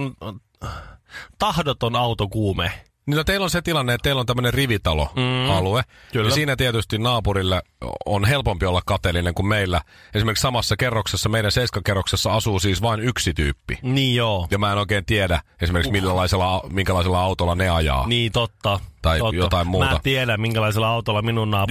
tahdoton 1.38 1.96
autokuume. 1.96 2.84
Niin 3.06 3.16
no 3.16 3.24
teillä 3.24 3.44
on 3.44 3.50
se 3.50 3.62
tilanne, 3.62 3.94
että 3.94 4.02
teillä 4.02 4.20
on 4.20 4.26
tämmöinen 4.26 4.54
rivitalo-alue. 4.54 5.80
Mm, 5.80 6.12
kyllä. 6.12 6.28
Ja 6.28 6.34
siinä 6.34 6.56
tietysti 6.56 6.98
naapurille 6.98 7.62
on 8.06 8.24
helpompi 8.24 8.66
olla 8.66 8.82
kateellinen 8.86 9.34
kuin 9.34 9.46
meillä. 9.46 9.80
Esimerkiksi 10.14 10.42
samassa 10.42 10.76
kerroksessa, 10.76 11.28
meidän 11.28 11.52
seiskakerroksessa 11.52 12.34
asuu 12.34 12.60
siis 12.60 12.82
vain 12.82 13.00
yksi 13.00 13.34
tyyppi. 13.34 13.78
Niin 13.82 14.16
joo. 14.16 14.48
Ja 14.50 14.58
mä 14.58 14.72
en 14.72 14.78
oikein 14.78 15.04
tiedä 15.04 15.40
esimerkiksi 15.60 15.92
minkälaisella, 15.92 16.64
minkälaisella 16.72 17.20
autolla 17.20 17.54
ne 17.54 17.68
ajaa. 17.68 18.06
Niin 18.06 18.32
totta. 18.32 18.80
Tai 19.04 19.18
totta. 19.18 19.36
jotain 19.36 19.66
muuta. 19.66 19.92
Mä 19.92 19.98
tiedän, 20.02 20.40
minkälaisella 20.40 20.88
autolla 20.88 21.22
minun 21.22 21.50
näin. 21.50 21.68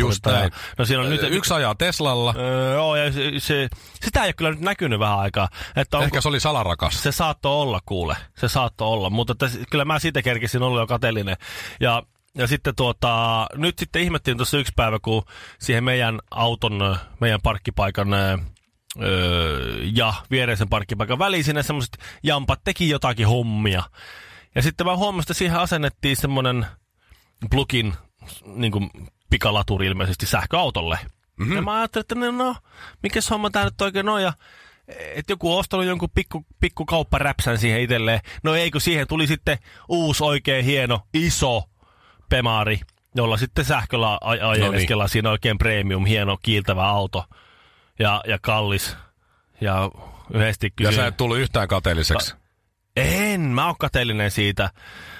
No 0.77 0.85
siinä 0.85 1.03
on 1.03 1.09
nyt... 1.09 1.21
Yksi 1.23 1.53
ajaa 1.53 1.75
Teslalla. 1.75 2.33
Öö, 2.37 2.73
joo, 2.73 2.95
ja 2.95 3.11
se, 3.11 3.31
se, 3.37 3.69
sitä 4.05 4.21
ei 4.23 4.27
ole 4.27 4.33
kyllä 4.33 4.51
nyt 4.51 4.59
näkynyt 4.59 4.99
vähän 4.99 5.19
aikaa. 5.19 5.49
Että 5.75 5.97
onko, 5.97 6.05
Ehkä 6.05 6.21
se 6.21 6.29
oli 6.29 6.39
salarakas. 6.39 7.03
Se 7.03 7.11
saattoi 7.11 7.51
olla, 7.51 7.79
kuule. 7.85 8.17
Se 8.37 8.47
saattoi 8.47 8.87
olla, 8.87 9.09
mutta 9.09 9.33
että, 9.33 9.49
kyllä 9.69 9.85
mä 9.85 9.99
siitä 9.99 10.21
kerkisin 10.21 10.63
olla 10.63 10.79
jo 10.79 10.87
kateellinen. 10.87 11.37
Ja, 11.79 12.03
ja 12.37 12.47
sitten 12.47 12.75
tuota, 12.75 13.47
nyt 13.55 13.79
sitten 13.79 14.01
ihmettiin 14.01 14.37
tuossa 14.37 14.57
yksi 14.57 14.73
päivä, 14.75 14.99
kun 15.01 15.23
siihen 15.59 15.83
meidän 15.83 16.19
auton, 16.31 16.97
meidän 17.19 17.41
parkkipaikan 17.43 18.13
öö, 18.13 18.37
ja 19.93 20.13
viereisen 20.31 20.69
parkkipaikan 20.69 21.19
väliin 21.19 21.43
sinne 21.43 21.63
semmoiset 21.63 21.97
jampat 22.23 22.59
teki 22.63 22.89
jotakin 22.89 23.27
hommia. 23.27 23.83
Ja 24.55 24.61
sitten 24.61 24.87
mä 24.87 24.97
huomasin, 24.97 25.23
että 25.23 25.33
siihen 25.33 25.59
asennettiin 25.59 26.15
semmoinen 26.15 26.65
plugin 27.49 27.93
niin 28.45 28.71
kuin 28.71 28.89
pikalaturi 29.29 29.87
ilmeisesti 29.87 30.25
sähköautolle. 30.25 30.99
Mm-hmm. 31.39 31.55
Ja 31.55 31.61
mä 31.61 31.75
ajattelin, 31.75 32.03
että 32.03 32.15
no, 32.15 32.31
no 32.31 32.55
mikä 33.03 33.19
homma 33.29 33.49
tää 33.49 33.63
nyt 33.63 33.81
oikein 33.81 34.09
on, 34.09 34.21
ja 34.21 34.33
että 34.87 35.31
joku 35.33 35.53
on 35.53 35.59
ostanut 35.59 35.85
jonkun 35.85 36.09
pikku, 36.15 36.45
pikku 36.59 36.85
kaupparäpsän 36.85 37.57
siihen 37.57 37.81
itselleen. 37.81 38.19
No 38.43 38.55
ei, 38.55 38.71
kun 38.71 38.81
siihen 38.81 39.07
tuli 39.07 39.27
sitten 39.27 39.57
uusi 39.89 40.23
oikein 40.23 40.65
hieno, 40.65 41.01
iso 41.13 41.63
pemari, 42.29 42.79
jolla 43.15 43.37
sitten 43.37 43.65
sähköllä 43.65 44.19
aj- 44.23 44.43
ajeleskellaan. 44.45 45.03
No 45.03 45.07
niin. 45.07 45.09
Siinä 45.09 45.29
oikein 45.29 45.57
premium, 45.57 46.05
hieno, 46.05 46.37
kiiltävä 46.41 46.85
auto 46.85 47.25
ja, 47.99 48.23
ja 48.27 48.37
kallis. 48.41 48.97
Ja 49.61 49.91
yhdesti 50.33 50.67
Ja 50.67 50.71
kysyin. 50.75 50.95
sä 50.95 51.07
et 51.07 51.17
tullut 51.17 51.37
yhtään 51.37 51.67
kateelliseksi. 51.67 52.35
En, 52.97 53.41
mä 53.41 53.65
oon 53.65 53.75
kateellinen 53.79 54.31
siitä 54.31 54.69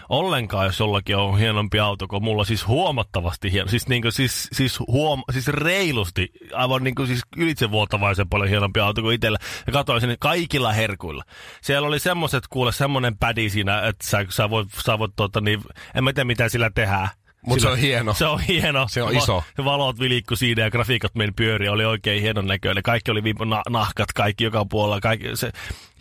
ollenkaan, 0.09 0.65
jos 0.65 0.79
jollakin 0.79 1.17
on 1.17 1.39
hienompi 1.39 1.79
auto 1.79 2.07
kuin 2.07 2.23
mulla, 2.23 2.45
siis 2.45 2.67
huomattavasti 2.67 3.51
hieno. 3.51 3.67
Siis, 3.67 3.87
niinku, 3.87 4.11
siis, 4.11 4.47
siis, 4.51 4.79
huom, 4.79 5.23
siis 5.31 5.47
reilusti, 5.47 6.31
aivan 6.53 6.83
niinku, 6.83 7.05
siis 7.05 7.21
ylitsevuotavaisen 7.37 8.29
paljon 8.29 8.49
hienompi 8.49 8.79
auto 8.79 9.01
kuin 9.01 9.15
itsellä. 9.15 9.37
Ja 9.67 9.73
katsoin 9.73 10.01
sen 10.01 10.15
kaikilla 10.19 10.73
herkuilla. 10.73 11.23
Siellä 11.61 11.87
oli 11.87 11.99
semmoset, 11.99 12.47
kuule, 12.47 12.71
semmonen 12.71 13.17
pädi 13.17 13.49
siinä, 13.49 13.87
että 13.87 14.07
sä, 14.07 14.25
sä 14.29 14.49
voit, 14.49 14.67
sä 14.85 14.99
voit 14.99 15.11
tota, 15.15 15.41
niin, 15.41 15.61
en 15.95 16.03
mä 16.03 16.13
tiedä 16.13 16.25
mitä 16.25 16.49
sillä 16.49 16.69
tehdään. 16.75 17.09
Mut 17.45 17.59
se 17.59 17.67
on 17.67 17.77
hieno. 17.77 18.13
Se 18.13 18.25
on 18.25 18.39
hieno. 18.39 18.87
Se 18.89 19.03
on 19.03 19.17
iso. 19.17 19.43
Va- 19.57 19.65
valot 19.65 19.99
vilikku 19.99 20.35
siinä 20.35 20.61
ja 20.61 20.71
grafiikat 20.71 21.15
meni 21.15 21.31
pyöri, 21.31 21.69
oli 21.69 21.85
oikein 21.85 22.21
hienon 22.21 22.47
näköinen. 22.47 22.83
Kaikki 22.83 23.11
oli 23.11 23.23
viipo 23.23 23.45
na- 23.45 23.63
nahkat, 23.69 24.13
kaikki 24.13 24.43
joka 24.43 24.65
puolella, 24.65 25.01
kaikki 25.01 25.27
se 25.35 25.51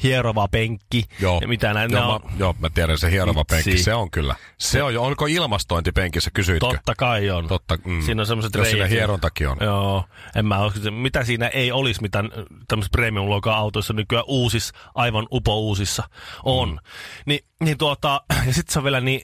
hierova 0.03 0.49
penkki. 0.49 1.05
Joo. 1.21 1.39
Ja 1.41 1.49
mitä 1.49 1.75
näin, 1.75 1.91
joo, 1.91 2.19
mä, 2.19 2.31
joo, 2.39 2.55
mä 2.59 2.71
tiedän 2.71 2.99
se 2.99 3.11
hierova 3.11 3.45
penkki. 3.45 3.71
Vitsi. 3.71 3.85
Se 3.85 3.95
on 3.95 4.11
kyllä. 4.11 4.35
Se 4.59 4.83
on 4.83 4.95
jo, 4.95 5.03
onko 5.03 5.27
ilmastointipenkissä, 5.27 6.31
kysyitkö? 6.35 6.67
Totta 6.67 6.95
kai 6.95 7.31
on. 7.31 7.49
Totta, 7.49 7.79
mm. 7.85 8.03
Siinä 8.03 8.23
on 8.23 8.27
semmoiset 8.27 8.55
Jos 8.55 8.71
siinä 8.71 8.87
hierontakin 8.87 9.49
on. 9.49 9.57
Joo. 9.61 10.05
En 10.37 10.47
mä 10.47 10.67
usko, 10.67 10.91
mitä 10.91 11.25
siinä 11.25 11.49
ei 11.49 11.73
olisi, 11.73 12.03
mitä 12.03 12.25
tämmöisissä 12.69 12.93
premium 12.93 13.27
luokan 13.27 13.55
autoissa 13.55 13.93
nykyään 13.93 14.25
uusis, 14.27 14.73
aivan 14.95 15.27
upo 15.33 15.59
uusissa 15.61 16.03
on. 16.45 16.69
Mm. 16.69 16.79
Ni, 17.27 17.39
niin 17.61 17.79
tuota, 17.79 18.21
ja 18.47 18.53
sitten 18.53 18.73
se 18.73 18.79
on 18.79 18.85
vielä 18.85 19.01
niin 19.01 19.23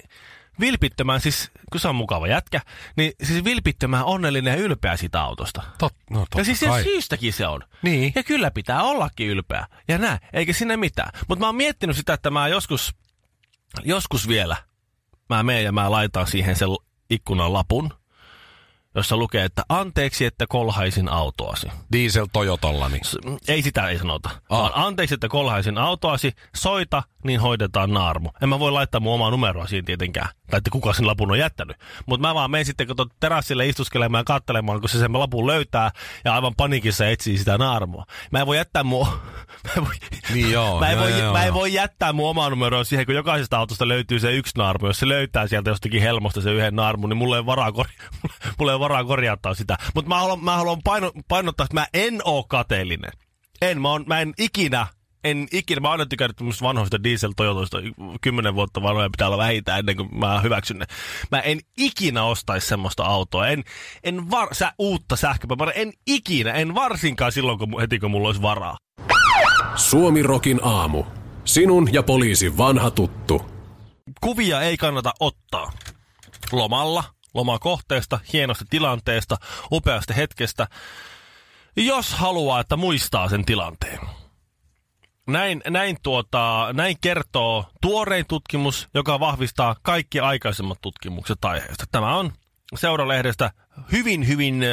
vilpittömän, 0.60 1.20
siis 1.20 1.50
kun 1.72 1.80
se 1.80 1.88
on 1.88 1.94
mukava 1.94 2.28
jätkä, 2.28 2.60
niin 2.96 3.12
siis 3.22 3.44
vilpittömän 3.44 4.04
onnellinen 4.04 4.52
ja 4.52 4.64
ylpeä 4.64 4.96
siitä 4.96 5.22
autosta. 5.22 5.62
Tot, 5.78 5.94
no, 6.10 6.20
totta 6.20 6.38
ja 6.38 6.44
siis 6.44 6.60
kai. 6.60 6.82
syystäkin 6.82 7.32
se 7.32 7.46
on. 7.46 7.64
Niin. 7.82 8.12
Ja 8.14 8.22
kyllä 8.22 8.50
pitää 8.50 8.82
ollakin 8.82 9.28
ylpeä. 9.28 9.66
Ja 9.88 9.98
näin, 9.98 10.18
eikä 10.32 10.52
sinne 10.52 10.76
mitään. 10.76 11.10
Mutta 11.28 11.40
mä 11.40 11.46
oon 11.46 11.56
miettinyt 11.56 11.96
sitä, 11.96 12.12
että 12.12 12.30
mä 12.30 12.48
joskus, 12.48 12.94
joskus 13.84 14.28
vielä, 14.28 14.56
mä 15.28 15.42
menen 15.42 15.64
ja 15.64 15.72
mä 15.72 15.90
laitan 15.90 16.26
siihen 16.26 16.56
sen 16.56 16.68
ikkunan 17.10 17.52
lapun, 17.52 17.97
jossa 18.98 19.16
lukee, 19.16 19.44
että 19.44 19.62
anteeksi, 19.68 20.24
että 20.24 20.46
kolhaisin 20.48 21.08
autoasi. 21.08 21.66
Diesel 21.92 22.26
Toyotalla, 22.32 22.88
niin. 22.88 23.04
S- 23.04 23.16
Ei 23.48 23.62
sitä 23.62 23.88
ei 23.88 23.98
sanota. 23.98 24.30
Ah. 24.48 24.58
Vaan 24.60 24.72
anteeksi, 24.74 25.14
että 25.14 25.28
kolhaisin 25.28 25.78
autoasi, 25.78 26.32
soita, 26.56 27.02
niin 27.24 27.40
hoidetaan 27.40 27.90
naarmu. 27.92 28.28
En 28.42 28.48
mä 28.48 28.58
voi 28.58 28.72
laittaa 28.72 29.00
mun 29.00 29.14
omaa 29.14 29.30
numeroa 29.30 29.66
siihen 29.66 29.84
tietenkään. 29.84 30.28
Tai 30.50 30.58
että 30.58 30.70
kuka 30.70 30.92
sen 30.92 31.06
lapun 31.06 31.30
on 31.30 31.38
jättänyt. 31.38 31.76
Mutta 32.06 32.28
mä 32.28 32.34
vaan 32.34 32.50
menen 32.50 32.64
sitten 32.64 32.86
kato 32.86 33.06
terassille 33.20 33.66
istuskelemaan 33.66 34.20
ja 34.20 34.24
katselemaan, 34.24 34.80
kun 34.80 34.88
se 34.88 34.98
sen 34.98 35.12
lapun 35.12 35.46
löytää 35.46 35.90
ja 36.24 36.34
aivan 36.34 36.54
panikissa 36.56 37.06
etsii 37.08 37.38
sitä 37.38 37.58
naarmua. 37.58 38.04
Mä 38.30 38.40
en 38.40 38.46
voi 38.46 38.56
jättää 38.56 38.82
mun... 38.84 39.06
mä 39.66 39.70
en 39.76 39.84
voi, 39.84 39.94
Niin 40.34 40.50
joo, 40.52 40.80
mä, 40.80 40.86
en 40.90 40.92
joo, 40.96 41.02
voi, 41.04 41.18
joo, 41.20 41.32
mä 41.32 41.44
en 41.44 41.54
voi 41.54 41.72
jättää 41.72 42.12
mun 42.12 42.30
omaa 42.30 42.50
numeroa 42.50 42.84
siihen, 42.84 43.06
kun 43.06 43.14
jokaisesta 43.14 43.58
autosta 43.58 43.88
löytyy 43.88 44.20
se 44.20 44.32
yksi 44.32 44.58
naarmu. 44.58 44.86
Jos 44.86 44.98
se 44.98 45.08
löytää 45.08 45.46
sieltä 45.46 45.70
jostakin 45.70 46.02
helmosta 46.02 46.40
se 46.40 46.52
yhden 46.52 46.76
naarmun, 46.76 47.08
niin 47.10 47.16
mulla 47.16 47.36
ei 47.36 47.46
varaa, 47.46 47.72
kor- 47.72 47.86
mulla 48.58 48.72
ei 48.72 48.74
ole 48.76 48.80
varaa 48.88 49.04
korjata 49.04 49.54
sitä. 49.54 49.78
Mutta 49.94 50.08
mä 50.08 50.18
haluan, 50.18 50.44
mä 50.44 50.56
haluan 50.56 50.82
paino, 50.84 51.12
painottaa, 51.28 51.64
että 51.64 51.74
mä 51.74 51.86
en 51.94 52.20
oo 52.24 52.44
kateellinen. 52.44 53.10
En, 53.62 53.82
mä, 53.82 53.90
on, 53.90 54.04
mä 54.06 54.20
en 54.20 54.34
ikinä, 54.38 54.86
en 55.24 55.48
ikinä, 55.52 55.80
mä 55.80 55.88
oon 55.88 55.92
aina 56.00 56.06
tykännyt 56.06 56.36
vanhoista 56.62 57.02
diesel 57.02 57.32
Toyotoista, 57.36 57.78
kymmenen 58.20 58.54
vuotta 58.54 58.82
vanhoja 58.82 59.10
pitää 59.10 59.26
olla 59.26 59.38
vähintään 59.38 59.78
ennen 59.78 59.96
kuin 59.96 60.18
mä 60.18 60.40
hyväksyn 60.40 60.78
ne. 60.78 60.86
Mä 61.30 61.40
en 61.40 61.60
ikinä 61.76 62.24
ostaisi 62.24 62.66
semmoista 62.66 63.04
autoa, 63.04 63.48
en, 63.48 63.64
en 64.04 64.30
var, 64.30 64.54
sä, 64.54 64.72
uutta 64.78 65.16
sähköpyörää, 65.16 65.72
en 65.72 65.92
ikinä, 66.06 66.52
en 66.52 66.74
varsinkaan 66.74 67.32
silloin, 67.32 67.58
kun, 67.58 67.80
heti 67.80 67.98
kun 67.98 68.10
mulla 68.10 68.28
olisi 68.28 68.42
varaa. 68.42 68.76
Suomi 69.76 70.22
Rokin 70.22 70.60
aamu. 70.62 71.04
Sinun 71.44 71.88
ja 71.92 72.02
poliisin 72.02 72.58
vanha 72.58 72.90
tuttu. 72.90 73.50
kuvia 74.20 74.60
ei 74.60 74.76
kannata 74.76 75.12
ottaa. 75.20 75.72
Lomalla, 76.52 77.04
lomakohteesta, 77.34 78.18
hienosta 78.32 78.64
tilanteesta, 78.70 79.36
upeasta 79.72 80.14
hetkestä, 80.14 80.66
jos 81.76 82.14
haluaa, 82.14 82.60
että 82.60 82.76
muistaa 82.76 83.28
sen 83.28 83.44
tilanteen. 83.44 83.98
Näin, 85.26 85.62
näin, 85.68 85.96
tuota, 86.02 86.68
näin 86.72 86.96
kertoo 87.00 87.64
tuorein 87.80 88.24
tutkimus, 88.28 88.88
joka 88.94 89.20
vahvistaa 89.20 89.76
kaikki 89.82 90.20
aikaisemmat 90.20 90.78
tutkimukset 90.80 91.44
aiheesta. 91.44 91.84
Tämä 91.92 92.16
on 92.16 92.32
Seuralehdestä 92.74 93.50
hyvin, 93.92 94.26
hyvin 94.26 94.64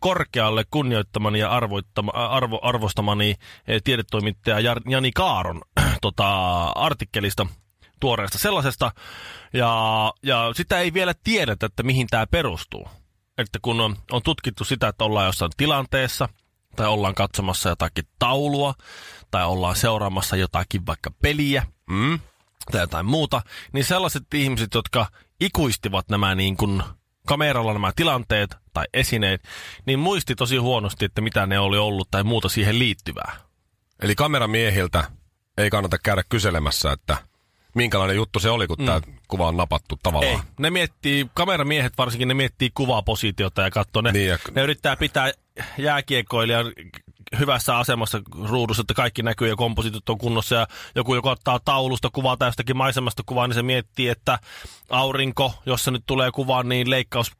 korkealle 0.00 0.64
kunnioittamani 0.70 1.38
ja 1.38 1.50
arvo, 1.50 2.60
arvostamani 2.62 3.34
tiedetoimittaja 3.84 4.74
Jani 4.88 5.10
Kaaron 5.12 5.62
tota, 6.02 6.62
artikkelista 6.64 7.46
tuoreesta 8.00 8.38
sellaisesta. 8.38 8.92
Ja, 9.52 10.12
ja 10.22 10.50
sitä 10.54 10.80
ei 10.80 10.92
vielä 10.92 11.14
tiedetä, 11.24 11.66
että 11.66 11.82
mihin 11.82 12.06
tämä 12.06 12.26
perustuu. 12.26 12.88
Että 13.38 13.58
kun 13.62 13.80
on, 13.80 13.96
on 14.10 14.22
tutkittu 14.22 14.64
sitä, 14.64 14.88
että 14.88 15.04
ollaan 15.04 15.26
jossain 15.26 15.50
tilanteessa, 15.56 16.28
tai 16.76 16.86
ollaan 16.86 17.14
katsomassa 17.14 17.68
jotakin 17.68 18.04
taulua, 18.18 18.74
tai 19.30 19.46
ollaan 19.46 19.76
seuraamassa 19.76 20.36
jotakin 20.36 20.86
vaikka 20.86 21.10
peliä, 21.22 21.66
Mm? 21.90 22.20
tai 22.72 22.80
jotain 22.80 23.06
muuta, 23.06 23.42
niin 23.72 23.84
sellaiset 23.84 24.34
ihmiset, 24.34 24.74
jotka 24.74 25.06
ikuistivat 25.40 26.08
nämä 26.08 26.34
niin 26.34 26.56
kuin 26.56 26.82
kameralla 27.26 27.72
nämä 27.72 27.92
tilanteet 27.96 28.56
tai 28.72 28.84
esineet, 28.94 29.42
niin 29.86 29.98
muisti 29.98 30.34
tosi 30.34 30.56
huonosti, 30.56 31.04
että 31.04 31.20
mitä 31.20 31.46
ne 31.46 31.58
oli 31.58 31.78
ollut 31.78 32.10
tai 32.10 32.24
muuta 32.24 32.48
siihen 32.48 32.78
liittyvää. 32.78 33.36
Eli 34.02 34.14
kameramiehiltä 34.14 35.04
ei 35.58 35.70
kannata 35.70 35.98
käydä 35.98 36.22
kyselemässä, 36.28 36.92
että 36.92 37.16
minkälainen 37.76 38.16
juttu 38.16 38.38
se 38.40 38.50
oli, 38.50 38.66
kun 38.66 38.76
mm. 38.78 38.86
tämä 38.86 39.00
kuva 39.28 39.48
on 39.48 39.56
napattu 39.56 39.98
tavallaan. 40.02 40.34
Ei. 40.34 40.40
Ne 40.58 40.70
miettii, 40.70 41.26
kameramiehet 41.34 41.92
varsinkin, 41.98 42.28
ne 42.28 42.34
miettii 42.34 42.70
kuvapositiota 42.74 43.62
ja 43.62 43.70
katsoo, 43.70 44.02
ne, 44.02 44.12
Niin, 44.12 44.28
ja- 44.28 44.38
ne 44.54 44.62
yrittää 44.62 44.96
pitää 44.96 45.32
jääkiekoilijan 45.78 46.66
hyvässä 47.38 47.78
asemassa 47.78 48.20
ruudussa, 48.48 48.80
että 48.80 48.94
kaikki 48.94 49.22
näkyy 49.22 49.48
ja 49.48 49.56
kompositot 49.56 50.08
on 50.08 50.18
kunnossa 50.18 50.54
ja 50.54 50.66
joku, 50.94 51.14
joka 51.14 51.30
ottaa 51.30 51.60
taulusta 51.64 52.10
kuvaa 52.12 52.36
tai 52.36 52.48
jostakin 52.48 52.76
maisemasta 52.76 53.22
kuvaa, 53.26 53.46
niin 53.46 53.54
se 53.54 53.62
miettii, 53.62 54.08
että 54.08 54.38
aurinko, 54.90 55.54
jos 55.66 55.84
se 55.84 55.90
nyt 55.90 56.02
tulee 56.06 56.30
kuvaan, 56.30 56.68
niin 56.68 56.90
leikkaus, 56.90 57.30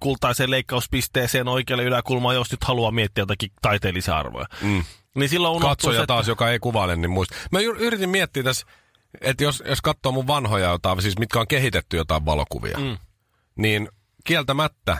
kultaiseen 0.00 0.50
leikkauspisteeseen 0.50 1.48
oikealle 1.48 1.84
yläkulmaan, 1.84 2.34
jos 2.34 2.50
nyt 2.50 2.64
haluaa 2.64 2.90
miettiä 2.90 3.22
jotakin 3.22 3.50
taiteellisia 3.62 4.16
arvoja. 4.18 4.46
Mm. 4.62 4.84
Niin 5.14 5.28
silloin 5.28 5.60
Katsoja 5.60 5.92
se, 5.96 6.02
että- 6.02 6.06
taas, 6.06 6.28
joka 6.28 6.50
ei 6.50 6.58
kuvaile, 6.58 6.96
niin 6.96 7.10
muista. 7.10 7.34
Mä 7.52 7.58
yr- 7.58 7.78
yritin 7.80 8.10
miettiä 8.10 8.42
tässä, 8.42 8.66
että 9.20 9.44
jos, 9.44 9.62
jos 9.66 9.80
katsoo 9.80 10.12
mun 10.12 10.26
vanhoja 10.26 10.70
jotain, 10.70 11.02
siis 11.02 11.18
mitkä 11.18 11.40
on 11.40 11.48
kehitetty 11.48 11.96
jotain 11.96 12.24
valokuvia, 12.24 12.78
mm. 12.78 12.98
niin 13.56 13.88
kieltämättä 14.24 14.98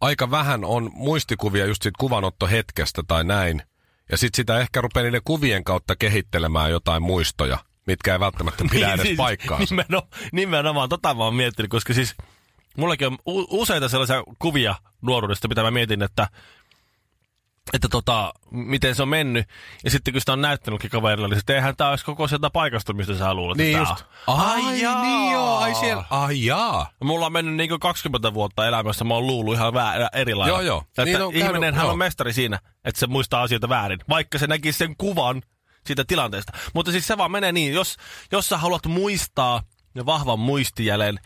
aika 0.00 0.30
vähän 0.30 0.64
on 0.64 0.90
muistikuvia 0.94 1.66
just 1.66 1.82
siitä 1.82 1.96
kuvanottohetkestä 2.00 3.02
tai 3.08 3.24
näin. 3.24 3.62
Ja 4.10 4.16
sitten 4.16 4.36
sitä 4.36 4.58
ehkä 4.58 4.80
rupeaa 4.80 5.04
niiden 5.04 5.20
kuvien 5.24 5.64
kautta 5.64 5.96
kehittelemään 5.96 6.70
jotain 6.70 7.02
muistoja, 7.02 7.58
mitkä 7.86 8.12
ei 8.12 8.20
välttämättä 8.20 8.64
pidä 8.72 8.92
edes 8.92 9.06
siis 9.06 9.16
paikkaansa. 9.16 9.74
Nimenomaan, 9.74 10.08
nimenomaan, 10.32 10.88
tota 10.88 11.14
mä 11.14 11.24
oon 11.24 11.34
miettinyt, 11.34 11.70
koska 11.70 11.94
siis 11.94 12.14
mullakin 12.76 13.06
on 13.06 13.18
u- 13.26 13.60
useita 13.60 13.88
sellaisia 13.88 14.22
kuvia 14.38 14.74
nuoruudesta, 15.02 15.48
mitä 15.48 15.62
mä 15.62 15.70
mietin, 15.70 16.02
että 16.02 16.28
että 17.72 17.88
tota, 17.88 18.32
miten 18.50 18.94
se 18.94 19.02
on 19.02 19.08
mennyt. 19.08 19.48
Ja 19.84 19.90
sitten 19.90 20.14
kun 20.14 20.20
sitä 20.20 20.32
on 20.32 20.40
näyttänytkin 20.40 20.90
kaverilla, 20.90 21.28
niin 21.28 21.36
sitten 21.38 21.56
eihän 21.56 21.76
tää 21.76 21.90
olisi 21.90 22.04
koko 22.04 22.28
sieltä 22.28 22.50
paikasta, 22.50 22.92
mistä 22.92 23.18
sä 23.18 23.34
luulet, 23.34 23.58
Niin 23.58 23.78
että 23.78 23.90
just. 23.92 24.04
on. 24.26 24.40
Ai, 24.40 24.62
niin 24.62 25.32
joo, 25.32 25.56
ai 25.58 25.74
siellä. 25.74 26.04
Ai 26.10 26.44
jaa. 26.44 26.90
Mulla 27.04 27.26
on 27.26 27.32
mennyt 27.32 27.54
niin 27.54 27.80
20 27.80 28.34
vuotta 28.34 28.66
elämässä, 28.66 29.04
mä 29.04 29.14
oon 29.14 29.26
luullut 29.26 29.54
ihan 29.54 29.74
väär, 29.74 30.00
eri 30.12 30.34
lailla. 30.34 30.56
Joo, 30.56 30.60
joo. 30.66 30.78
Että 30.88 31.04
Niin 31.04 31.22
on 31.22 31.32
käynyt, 31.32 31.48
ihminen 31.48 31.74
hän 31.74 31.84
joo. 31.84 31.92
on 31.92 31.98
mestari 31.98 32.32
siinä, 32.32 32.58
että 32.84 32.98
se 33.00 33.06
muistaa 33.06 33.42
asioita 33.42 33.68
väärin, 33.68 33.98
vaikka 34.08 34.38
se 34.38 34.46
näkisi 34.46 34.78
sen 34.78 34.94
kuvan 34.98 35.42
siitä 35.86 36.04
tilanteesta. 36.04 36.52
Mutta 36.74 36.92
siis 36.92 37.06
se 37.06 37.18
vaan 37.18 37.30
menee 37.30 37.52
niin, 37.52 37.72
jos, 37.74 37.96
jos 38.32 38.48
sä 38.48 38.58
haluat 38.58 38.86
muistaa 38.86 39.62
ja 39.94 40.06
vahvan 40.06 40.38
muistijäljen 40.38 41.18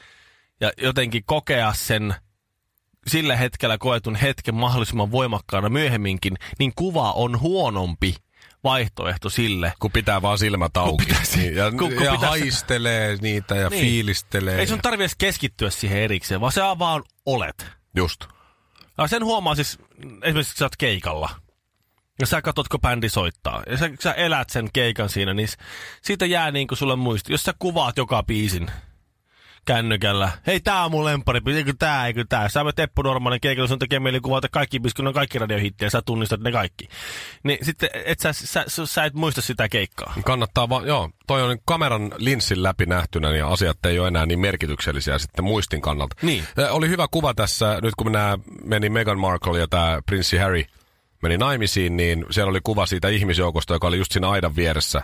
ja 0.60 0.72
jotenkin 0.76 1.22
kokea 1.26 1.72
sen 1.72 2.14
sillä 3.06 3.36
hetkellä 3.36 3.78
koetun 3.78 4.16
hetken 4.16 4.54
mahdollisimman 4.54 5.10
voimakkaana 5.12 5.68
myöhemminkin, 5.68 6.36
niin 6.58 6.72
kuva 6.76 7.12
on 7.12 7.40
huonompi 7.40 8.14
vaihtoehto 8.64 9.30
sille. 9.30 9.72
Kun 9.78 9.92
pitää 9.92 10.22
vaan 10.22 10.38
silmät 10.38 10.76
auki. 10.76 11.04
pitäisi- 11.06 11.38
niin, 11.38 11.56
ja, 11.56 11.70
kun- 11.70 11.78
kun 11.94 12.04
ja 12.04 12.18
haistelee 12.18 13.16
niitä 13.20 13.54
ja 13.56 13.68
Niin. 13.68 13.82
fiilistelee. 13.82 14.58
Ei 14.58 14.66
sun 14.66 14.80
tarvi 14.82 15.02
edes 15.02 15.14
keskittyä 15.18 15.70
siihen 15.70 15.98
erikseen, 15.98 16.40
vaan 16.40 16.52
sä 16.52 16.78
vaan 16.78 17.02
olet. 17.26 17.66
Just. 17.96 18.24
Ja 18.98 19.06
sen 19.06 19.24
huomaa 19.24 19.54
siis, 19.54 19.78
esimerkiksi 20.22 20.54
kun 20.54 20.58
sä 20.58 20.64
oot 20.64 20.76
keikalla. 20.76 21.30
Ja 22.20 22.26
sä 22.26 22.42
katsot, 22.42 22.68
kun 22.68 22.80
bändi 22.80 23.08
soittaa. 23.08 23.62
Ja 23.70 23.76
sä, 23.78 23.90
sä 24.00 24.12
elät 24.12 24.50
sen 24.50 24.68
keikan 24.72 25.08
siinä, 25.08 25.34
niin 25.34 25.48
siitä 26.02 26.26
jää 26.26 26.50
niin 26.50 26.66
kuin 26.66 26.78
sulle 26.78 26.96
muisti. 26.96 27.32
Jos 27.32 27.42
sä 27.42 27.54
kuvaat 27.58 27.96
joka 27.96 28.22
biisin. 28.22 28.70
Kännykällä. 29.64 30.30
Hei, 30.46 30.60
tää 30.60 30.84
on 30.84 30.90
mun 30.90 31.04
lempari, 31.04 31.40
eikö 31.56 31.72
tää, 31.78 32.06
eikö 32.06 32.24
tää. 32.28 32.48
Sä 32.48 32.64
me 32.64 32.72
Teppo 32.72 33.02
Normanen 33.02 33.40
keikalla, 33.40 33.68
sun 33.68 33.78
tekee 33.78 34.00
mieli 34.00 34.20
kuvata 34.20 34.48
kaikki, 34.48 34.80
kun 34.96 35.06
on 35.06 35.14
kaikki 35.14 35.38
radiohittejä, 35.38 35.90
sä 35.90 36.02
tunnistat 36.02 36.40
ne 36.40 36.52
kaikki. 36.52 36.88
Niin 37.42 37.58
sitten 37.64 37.90
et 38.04 38.20
sä, 38.20 38.32
sä, 38.32 38.64
sä, 38.68 38.86
sä 38.86 39.04
et 39.04 39.14
muista 39.14 39.42
sitä 39.42 39.68
keikkaa. 39.68 40.14
Kannattaa 40.24 40.68
vaan, 40.68 40.86
joo, 40.86 41.10
toi 41.26 41.42
on 41.42 41.58
kameran 41.64 42.12
linssin 42.16 42.62
läpi 42.62 42.86
nähtynä, 42.86 43.30
niin 43.30 43.44
asiat 43.44 43.86
ei 43.86 43.98
ole 43.98 44.08
enää 44.08 44.26
niin 44.26 44.40
merkityksellisiä 44.40 45.18
sitten 45.18 45.44
muistin 45.44 45.80
kannalta. 45.80 46.16
Niin. 46.22 46.44
Äh, 46.58 46.74
Oli 46.74 46.88
hyvä 46.88 47.06
kuva 47.10 47.34
tässä, 47.34 47.78
nyt 47.82 47.94
kun 47.96 48.12
nämä 48.12 48.38
meni 48.64 48.88
Meghan 48.88 49.18
Markle 49.20 49.58
ja 49.58 49.68
tämä 49.68 50.00
prinssi 50.06 50.36
Harry 50.36 50.64
meni 51.22 51.38
naimisiin, 51.38 51.96
niin 51.96 52.26
siellä 52.30 52.50
oli 52.50 52.60
kuva 52.64 52.86
siitä 52.86 53.08
ihmisjoukosta, 53.08 53.74
joka 53.74 53.86
oli 53.88 53.98
just 53.98 54.12
siinä 54.12 54.30
aidan 54.30 54.56
vieressä, 54.56 55.02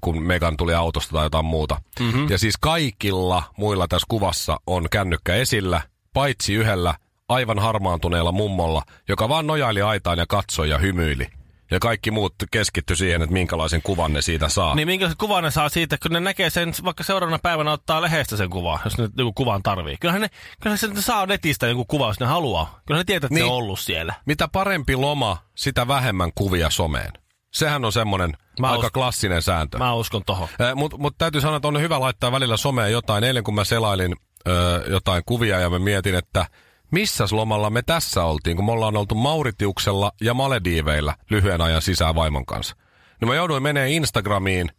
kun 0.00 0.22
Megan 0.22 0.56
tuli 0.56 0.74
autosta 0.74 1.12
tai 1.12 1.24
jotain 1.24 1.44
muuta. 1.44 1.80
Mm-hmm. 2.00 2.30
Ja 2.30 2.38
siis 2.38 2.56
kaikilla 2.60 3.42
muilla 3.56 3.88
tässä 3.88 4.06
kuvassa 4.08 4.60
on 4.66 4.86
kännykkä 4.90 5.34
esillä, 5.34 5.80
paitsi 6.12 6.54
yhdellä 6.54 6.94
aivan 7.28 7.58
harmaantuneella 7.58 8.32
mummolla, 8.32 8.82
joka 9.08 9.28
vaan 9.28 9.46
nojaili 9.46 9.82
aitaan 9.82 10.18
ja 10.18 10.26
katsoi 10.26 10.68
ja 10.68 10.78
hymyili. 10.78 11.26
Ja 11.70 11.78
kaikki 11.78 12.10
muut 12.10 12.34
keskitty 12.50 12.96
siihen, 12.96 13.22
että 13.22 13.32
minkälaisen 13.32 13.82
kuvan 13.82 14.12
ne 14.12 14.22
siitä 14.22 14.48
saa. 14.48 14.74
Niin 14.74 14.88
minkä 14.88 15.10
kuvan 15.18 15.44
ne 15.44 15.50
saa 15.50 15.68
siitä, 15.68 15.98
kun 16.02 16.10
ne 16.10 16.20
näkee 16.20 16.50
sen, 16.50 16.72
vaikka 16.84 17.04
seuraavana 17.04 17.38
päivänä 17.38 17.72
ottaa 17.72 18.02
lehdestä 18.02 18.36
sen 18.36 18.50
kuvan, 18.50 18.80
jos 18.84 18.98
ne 18.98 19.08
joku 19.18 19.32
kuvan 19.32 19.62
tarvii. 19.62 19.96
Kyllähän 20.00 20.20
ne, 20.20 20.30
kyllähän 20.60 20.78
se 20.78 21.02
saa 21.02 21.26
netistä 21.26 21.66
joku 21.66 21.84
kuva, 21.84 22.06
jos 22.06 22.20
ne 22.20 22.26
haluaa. 22.26 22.80
Kyllähän 22.86 23.00
ne 23.00 23.04
tietää, 23.04 23.26
että 23.26 23.34
niin. 23.34 23.46
Se 23.46 23.50
on 23.50 23.56
ollut 23.56 23.80
siellä. 23.80 24.14
Mitä 24.26 24.48
parempi 24.48 24.96
loma, 24.96 25.36
sitä 25.54 25.88
vähemmän 25.88 26.30
kuvia 26.34 26.70
someen. 26.70 27.12
Sehän 27.50 27.84
on 27.84 27.92
semmoinen 27.92 28.32
Mä 28.60 28.70
aika 28.70 28.86
uskon- 28.86 28.90
klassinen 28.92 29.42
sääntö. 29.42 29.78
Mä 29.78 29.94
uskon 29.94 30.22
tohon. 30.26 30.48
Mutta 30.74 30.98
mut 30.98 31.14
täytyy 31.18 31.40
sanoa, 31.40 31.56
että 31.56 31.68
on 31.68 31.80
hyvä 31.80 32.00
laittaa 32.00 32.32
välillä 32.32 32.56
someen 32.56 32.92
jotain. 32.92 33.24
Eilen 33.24 33.44
kun 33.44 33.54
mä 33.54 33.64
selailin 33.64 34.16
ö, 34.48 34.84
jotain 34.90 35.22
kuvia 35.26 35.60
ja 35.60 35.70
mä 35.70 35.78
mietin, 35.78 36.14
että 36.14 36.46
missäs 36.90 37.32
lomalla 37.32 37.70
me 37.70 37.82
tässä 37.82 38.24
oltiin, 38.24 38.56
kun 38.56 38.64
me 38.66 38.72
ollaan 38.72 38.96
oltu 38.96 39.14
Mauritiuksella 39.14 40.12
ja 40.20 40.34
Malediiveillä 40.34 41.14
lyhyen 41.30 41.60
ajan 41.60 41.82
sisään 41.82 42.14
vaimon 42.14 42.46
kanssa. 42.46 42.76
Niin 43.20 43.28
mä 43.28 43.34
jouduin 43.34 43.62
menee 43.62 43.90
Instagramiin 43.90 44.70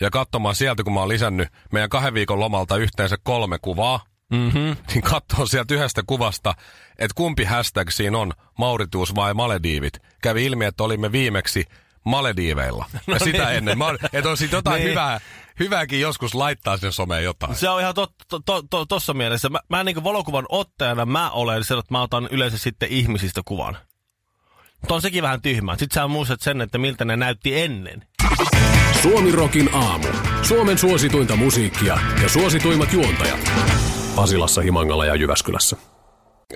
ja 0.00 0.10
katsomaan 0.10 0.54
sieltä, 0.54 0.82
kun 0.84 0.92
mä 0.92 1.00
oon 1.00 1.08
lisännyt 1.08 1.48
meidän 1.72 1.90
kahden 1.90 2.14
viikon 2.14 2.40
lomalta 2.40 2.76
yhteensä 2.76 3.16
kolme 3.22 3.58
kuvaa. 3.62 4.00
Mm-hmm. 4.30 4.76
Niin 4.94 5.02
katsoo 5.02 5.46
sieltä 5.46 5.74
yhdestä 5.74 6.02
kuvasta, 6.06 6.54
että 6.98 7.14
kumpi 7.14 7.44
hashtag 7.44 7.90
siinä 7.90 8.18
on, 8.18 8.32
Mauritius 8.58 9.14
vai 9.14 9.34
Malediivit. 9.34 9.98
Kävi 10.22 10.44
ilmi, 10.46 10.64
että 10.64 10.84
olimme 10.84 11.12
viimeksi 11.12 11.64
Malediiveilla. 12.04 12.86
Ja 13.06 13.18
sitä 13.18 13.50
ennen. 13.50 13.78
Mä, 13.78 13.84
että 14.12 14.30
on 14.30 14.36
siitä 14.36 14.56
jotain 14.56 14.78
Niin. 14.80 14.90
hyvää, 14.90 15.20
hyvääkin 15.60 16.00
joskus 16.00 16.34
laittaa 16.34 16.76
sinne 16.76 16.92
someen 16.92 17.24
jotain. 17.24 17.54
Se 17.54 17.68
on 17.68 17.80
ihan 17.80 17.94
to, 17.94 18.06
to, 18.28 18.40
to, 18.40 18.62
to, 18.70 18.86
tossa 18.86 19.14
mielessä. 19.14 19.48
Mä, 19.48 19.58
mä 19.68 19.84
niin 19.84 20.04
valokuvan 20.04 20.46
ottajana 20.48 21.06
mä 21.06 21.30
olen 21.30 21.64
se, 21.64 21.74
että 21.74 21.94
mä 21.94 22.02
otan 22.02 22.28
yleensä 22.30 22.58
sitten 22.58 22.88
ihmisistä 22.88 23.40
kuvan. 23.44 23.78
Mutta 24.80 24.94
on 24.94 25.02
sekin 25.02 25.22
vähän 25.22 25.42
tyhmää. 25.42 25.76
Sitten 25.76 26.02
sä 26.02 26.08
muistat 26.08 26.40
sen, 26.40 26.60
että 26.60 26.78
miltä 26.78 27.04
ne 27.04 27.16
näytti 27.16 27.60
ennen. 27.60 28.06
Suomi 29.02 29.32
Rokin 29.32 29.74
aamu. 29.74 30.06
Suomen 30.42 30.78
suosituinta 30.78 31.36
musiikkia 31.36 31.98
ja 32.22 32.28
suosituimmat 32.28 32.92
juontajat. 32.92 33.52
Pasilassa, 34.16 34.60
Himangalla 34.60 35.04
ja 35.04 35.14
Jyväskylässä. 35.14 35.76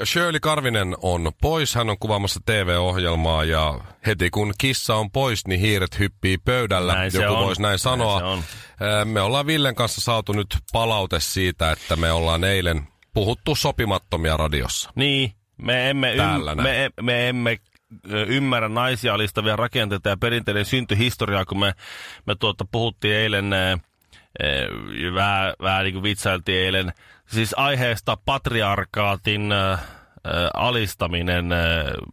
Shirley 0.05 0.41
Karvinen 0.41 0.97
on 1.03 1.33
pois. 1.41 1.75
Hän 1.75 1.91
on 1.91 1.99
kuvaamassa 1.99 2.41
TV-ohjelmaa 2.47 3.45
ja 3.45 3.81
heti 4.07 4.31
kun 4.31 4.55
kissa 4.59 4.95
on 4.95 5.11
pois, 5.11 5.47
niin 5.47 5.61
hiiret 5.61 5.99
hyppii 5.99 6.39
pöydällä. 6.39 6.95
Näin 6.95 7.11
Joku 7.15 7.35
on. 7.35 7.45
voisi 7.47 7.63
näin 7.63 7.79
sanoa. 7.79 8.21
Näin 8.81 9.09
Me 9.09 9.21
ollaan 9.21 9.47
Villen 9.47 9.75
kanssa 9.75 10.01
saatu 10.01 10.33
nyt 10.33 10.57
palaute 10.73 11.21
siitä, 11.21 11.73
että 11.73 11.97
me 11.97 12.13
ollaan 12.13 12.45
eilen 12.45 12.89
puhuttu 13.15 13.55
sopimattomia 13.55 14.37
radiossa. 14.37 14.91
Niin, 14.95 15.33
me 15.59 15.91
emme, 15.91 16.15
Täällä 16.17 16.53
ym, 16.53 16.57
näin. 16.57 16.69
me, 16.69 16.91
me 17.03 17.29
emme 17.29 17.59
ymmärrä 18.29 18.69
naisia 18.69 19.15
alistavia 19.15 19.57
rakenteita 19.57 20.09
ja 20.09 20.17
perinteinen 20.17 20.65
syntyhistoriaa, 20.65 21.45
kun 21.45 21.61
me, 21.61 21.73
me 22.27 22.35
tuota, 22.35 22.65
puhuttiin 22.73 23.15
eilen, 23.15 23.53
ä, 23.53 23.79
vähän, 25.15 25.55
vähän 25.63 25.85
niin 25.85 25.95
kuin 25.95 26.03
vitsailtiin 26.03 26.59
eilen, 26.59 26.93
siis 27.27 27.55
aiheesta 27.57 28.17
patriarkaatin 28.25 29.53
ä, 29.53 29.73
ä, 29.73 29.79
alistaminen 30.55 31.53
ä, 31.53 31.57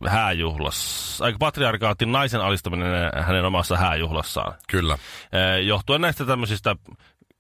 hääjuhlassa, 0.08 1.26
aika 1.26 1.38
patriarkaatin 1.38 2.12
naisen 2.12 2.42
alistaminen 2.42 3.12
hänen 3.24 3.46
omassa 3.46 3.78
hääjuhlassaan. 3.78 4.54
Kyllä. 4.68 4.94
Eh, 4.94 5.66
johtuen 5.66 6.02
näistä 6.02 6.26
tämmöisistä, 6.26 6.76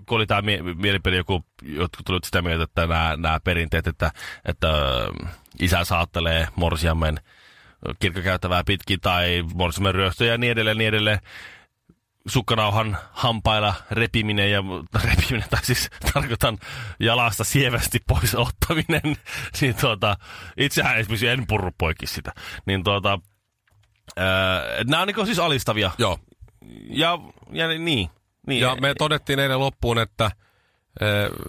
kun 0.05 0.15
oli 0.15 0.25
tämä 0.25 0.41
mie- 0.41 0.61
mielipide, 0.61 1.17
joku, 1.17 1.45
jotkut 1.61 2.05
tulivat 2.05 2.23
sitä 2.23 2.41
mieltä, 2.41 2.63
että 2.63 2.81
nämä, 2.81 3.15
nämä 3.17 3.39
perinteet, 3.43 3.87
että, 3.87 4.11
että 4.45 4.67
isä 5.59 5.83
saattelee 5.83 6.47
morsiamen 6.55 7.19
kirkkokäyttävää 7.99 8.63
pitkin 8.65 8.99
tai 9.01 9.43
morsiamen 9.53 9.95
ryöstöjä 9.95 10.31
ja 10.31 10.37
niin 10.37 10.51
edelleen, 10.51 10.77
niin 10.77 10.87
edelleen 10.87 11.19
sukkanauhan 12.27 12.97
hampailla 13.11 13.73
repiminen 13.91 14.51
ja 14.51 14.63
repiminen, 15.09 15.49
tai 15.49 15.65
siis 15.65 15.89
tarkoitan 16.13 16.57
jalasta 16.99 17.43
sievästi 17.43 17.99
pois 18.07 18.35
ottaminen, 18.35 19.17
niin 19.61 19.75
tuota, 19.75 20.17
itsehän 20.57 20.97
esimerkiksi 20.97 21.27
en 21.27 21.47
purru 21.47 21.71
poikki 21.77 22.07
sitä, 22.07 22.31
niin 22.65 22.83
tuota, 22.83 23.19
ää, 24.17 24.61
nämä 24.87 25.01
on 25.01 25.07
niin 25.07 25.25
siis 25.25 25.39
alistavia 25.39 25.91
Joo. 25.97 26.19
ja, 26.89 27.19
ja 27.51 27.67
niin. 27.67 28.09
niin. 28.47 28.61
Ja 28.61 28.75
me 28.81 28.93
todettiin 28.97 29.39
eilen 29.39 29.59
loppuun, 29.59 29.99
että 29.99 30.31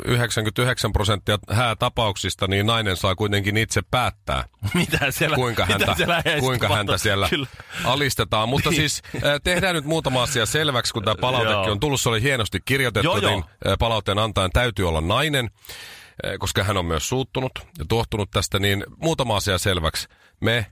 99 0.04 0.92
prosenttia 0.92 1.38
häätapauksista, 1.50 2.46
niin 2.46 2.66
nainen 2.66 2.96
saa 2.96 3.14
kuitenkin 3.14 3.56
itse 3.56 3.82
päättää, 3.90 4.44
mitä 4.74 5.10
siellä, 5.10 5.36
kuinka 5.36 5.66
mitä 5.66 5.78
häntä, 5.78 5.94
siellä 5.96 6.22
kuinka 6.40 6.68
häntä 6.68 6.98
siellä 6.98 7.28
Kyllä. 7.28 7.46
alistetaan. 7.84 8.48
Mutta 8.48 8.70
Niin. 8.70 8.80
siis 8.80 9.02
eh, 9.14 9.22
tehdään 9.44 9.74
nyt 9.74 9.84
muutama 9.84 10.22
asia 10.22 10.46
selväksi, 10.46 10.92
kun 10.92 11.04
tämä 11.04 11.14
palautekin 11.20 11.72
on 11.72 11.80
tullut. 11.80 12.00
Se 12.00 12.08
oli 12.08 12.22
hienosti 12.22 12.58
kirjoitettu, 12.64 13.18
Joo, 13.18 13.30
niin 13.30 13.44
palautteen 13.78 14.18
antajan 14.18 14.50
täytyy 14.52 14.88
olla 14.88 15.00
nainen, 15.00 15.50
koska 16.38 16.64
hän 16.64 16.76
on 16.76 16.84
myös 16.86 17.08
suuttunut 17.08 17.52
ja 17.78 17.84
tuohtunut 17.88 18.30
tästä. 18.30 18.58
Niin 18.58 18.84
muutama 19.02 19.36
asia 19.36 19.58
selväksi. 19.58 20.08
Me, 20.40 20.66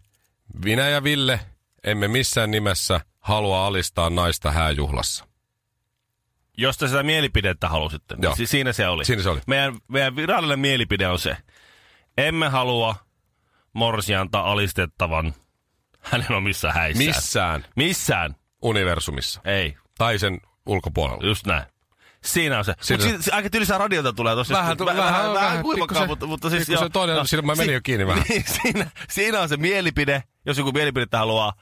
Vinä 0.64 0.88
ja 0.88 1.04
Ville, 1.04 1.40
emme 1.84 2.08
missään 2.08 2.50
nimessä 2.50 3.00
halua 3.20 3.66
alistaa 3.66 4.10
naista 4.10 4.52
hääjuhlassa. 4.52 5.26
Jos 6.58 6.78
te 6.78 6.88
sitä 6.88 7.02
mielipidettä 7.02 7.68
halusitte, 7.68 8.14
niin 8.14 8.22
Joo. 8.22 8.36
si- 8.36 8.46
siinä 8.46 8.72
se 8.72 8.88
oli. 8.88 9.04
Siinä 9.04 9.22
se 9.22 9.28
oli. 9.30 9.40
Meidän, 9.46 9.76
meidän 9.88 10.16
virallinen 10.16 10.58
mielipide 10.58 11.08
on 11.08 11.18
se. 11.18 11.36
Emme 12.18 12.48
halua 12.48 12.96
morsianta 13.72 14.40
alistettavan 14.40 15.34
hänen 16.00 16.32
omissa 16.32 16.72
häissään. 16.72 17.06
Missään 17.06 17.64
Missään. 17.76 18.36
universumissa. 18.62 19.40
Ei. 19.44 19.76
Tai 19.98 20.18
sen 20.18 20.40
ulkopuolella. 20.66 21.26
Just 21.26 21.46
näin. 21.46 21.64
Siinä 22.24 22.58
on 22.58 22.64
se. 22.64 22.74
Siinä 22.80 23.04
Mutta 23.04 23.18
se- 23.18 23.22
si- 23.24 23.30
aika 23.30 23.50
tylsää 23.50 23.78
radiota 23.78 24.12
tulee 24.12 24.34
tossa. 24.34 24.54
Vähän 24.54 24.76
tu- 24.76 24.86
vähän- 24.86 25.04
vähän, 25.04 25.34
vähän 25.34 25.64
pikkusen- 25.74 26.06
mutta, 26.06 26.26
mutta 26.26 26.50
siis... 26.50 26.66
pikkusen 26.66 26.92
toinen- 26.92 27.26
siinä 27.28 27.42
mä 27.42 27.54
menin 27.54 27.74
jo 27.74 27.80
kiinni 27.82 28.06
vähän. 28.06 28.24
Niin, 28.28 28.44
siinä, 28.62 28.90
siinä 29.10 29.40
on 29.40 29.48
se 29.48 29.56
mielipide, 29.56 30.22
jos 30.46 30.58
joku 30.58 30.72
mielipidettä 30.72 31.18
haluaa. 31.18 31.52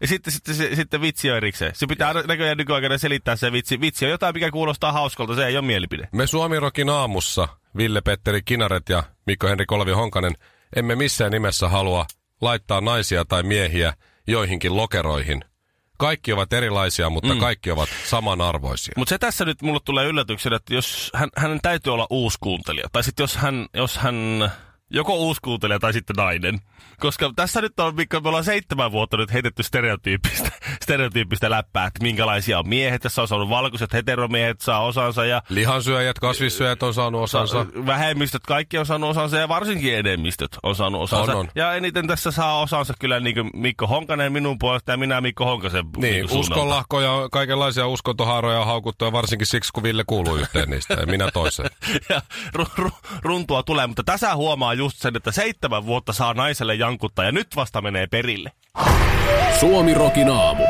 Ja 0.00 0.06
sitten, 0.06 0.32
sitten, 0.32 0.54
sitten, 0.54 0.76
sitten 0.76 1.00
vitsi 1.00 1.30
on 1.30 1.36
erikseen. 1.36 1.74
Se 1.74 1.86
pitää 1.86 2.12
näköjään 2.12 2.56
nykyaikana 2.56 2.98
selittää 2.98 3.36
se 3.36 3.52
vitsi. 3.52 3.80
Vitsi 3.80 4.04
on 4.04 4.10
jotain, 4.10 4.34
mikä 4.34 4.50
kuulostaa 4.50 4.92
hauskalta, 4.92 5.34
se 5.34 5.46
ei 5.46 5.56
ole 5.56 5.66
mielipide. 5.66 6.08
Me 6.12 6.26
Suomirokin 6.26 6.88
aamussa, 6.88 7.48
Ville-Petteri 7.76 8.42
Kinaret 8.44 8.88
ja 8.88 9.02
Mikko-Henri 9.26 9.66
Kolvi 9.66 9.92
Honkanen, 9.92 10.34
emme 10.76 10.94
missään 10.94 11.32
nimessä 11.32 11.68
halua 11.68 12.06
laittaa 12.40 12.80
naisia 12.80 13.24
tai 13.24 13.42
miehiä 13.42 13.92
joihinkin 14.26 14.76
lokeroihin. 14.76 15.44
Kaikki 15.98 16.32
ovat 16.32 16.52
erilaisia, 16.52 17.10
mutta 17.10 17.34
mm. 17.34 17.40
kaikki 17.40 17.70
ovat 17.70 17.88
samanarvoisia. 18.04 18.94
Mutta 18.96 19.10
se 19.10 19.18
tässä 19.18 19.44
nyt 19.44 19.62
mulle 19.62 19.80
tulee 19.84 20.06
yllätyksenä, 20.06 20.56
että 20.56 20.74
jos 20.74 21.10
hän, 21.14 21.28
hänen 21.36 21.60
täytyy 21.62 21.94
olla 21.94 22.06
uusi 22.10 22.38
kuuntelija. 22.40 22.88
Tai 22.92 23.04
sitten 23.04 23.24
jos 23.24 23.36
hän, 23.36 23.66
jos 23.74 23.98
hän 23.98 24.50
joko 24.90 25.14
uusi 25.14 25.40
kuuntelija 25.44 25.78
tai 25.78 25.92
sitten 25.92 26.16
nainen. 26.16 26.60
Koska 27.00 27.32
tässä 27.36 27.60
nyt 27.60 27.80
on, 27.80 27.94
Mikko, 27.96 28.20
me 28.20 28.28
ollaan 28.28 28.44
seitsemän 28.44 28.92
vuotta 28.92 29.16
nyt 29.16 29.32
heitetty 29.32 29.62
stereotyyppistä, 29.62 30.50
stereotyyppistä 30.84 31.50
läppää, 31.50 31.86
että 31.86 32.02
minkälaisia 32.02 32.58
on 32.58 32.68
miehet. 32.68 33.02
Tässä 33.02 33.22
on 33.22 33.28
saanut 33.28 33.48
valkoiset 33.48 33.92
heteromiehet 33.92 34.60
saa 34.60 34.80
osansa 34.84 35.24
ja 35.24 35.42
Lihansyöjät, 35.48 36.18
kasvissyöjät 36.18 36.82
on 36.82 36.94
saanut 36.94 37.22
osansa. 37.22 37.66
vähemmistöt, 37.86 38.42
kaikki 38.46 38.78
on 38.78 38.86
saanut 38.86 39.10
osansa 39.10 39.36
ja 39.36 39.48
varsinkin 39.48 39.94
enemmistöt 39.94 40.58
on 40.62 40.76
saanut 40.76 41.02
osansa. 41.02 41.32
On, 41.32 41.38
on. 41.38 41.48
Ja 41.54 41.74
eniten 41.74 42.06
tässä 42.06 42.30
saa 42.30 42.60
osansa 42.60 42.94
kyllä 42.98 43.20
niin 43.20 43.34
kuin 43.34 43.50
Mikko 43.54 43.86
Honkanen 43.86 44.32
minun 44.32 44.58
puolesta 44.58 44.92
ja 44.92 44.96
minä 44.96 45.20
Mikko 45.20 45.44
Honkasen 45.44 45.84
Niin, 45.96 46.28
suunnalta. 46.28 46.54
uskonlahkoja, 46.54 47.28
kaikenlaisia 47.32 47.86
uskontohaaroja 47.86 48.60
on 48.60 48.66
haukuttu 48.66 49.04
ja 49.04 49.12
varsinkin 49.12 49.46
siksi, 49.46 49.70
kun 49.74 49.82
Ville 49.82 50.04
kuuluu 50.06 50.36
yhteen 50.36 50.70
niistä 50.70 50.94
ja 50.94 51.06
minä 51.06 51.30
toiseen. 51.30 51.70
ja 52.10 52.22
ru, 52.52 52.66
ru, 52.76 52.90
runtua 53.22 53.62
tulee, 53.62 53.86
mutta 53.86 54.04
tässä 54.04 54.34
huomaa 54.36 54.74
just 54.80 54.98
sen, 54.98 55.16
että 55.16 55.32
seitsemän 55.32 55.86
vuotta 55.86 56.12
saa 56.12 56.34
naiselle 56.34 56.74
jankuttaa 56.74 57.24
ja 57.24 57.32
nyt 57.32 57.56
vasta 57.56 57.82
menee 57.82 58.06
perille. 58.06 58.52
Suomi 59.60 59.94
Rokin 59.94 60.28
aamu. 60.28 60.64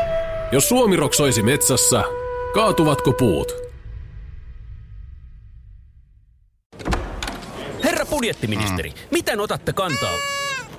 Jos 0.51 0.69
Suomi 0.69 0.95
Rock 0.95 1.13
soisi 1.13 1.43
metsässä, 1.43 2.03
kaatuvatko 2.53 3.13
puut? 3.13 3.53
Herra 7.83 8.05
budjettiministeri, 8.05 8.89
mm. 8.89 8.95
miten 9.11 9.39
otatte 9.39 9.73
kantaa? 9.73 10.15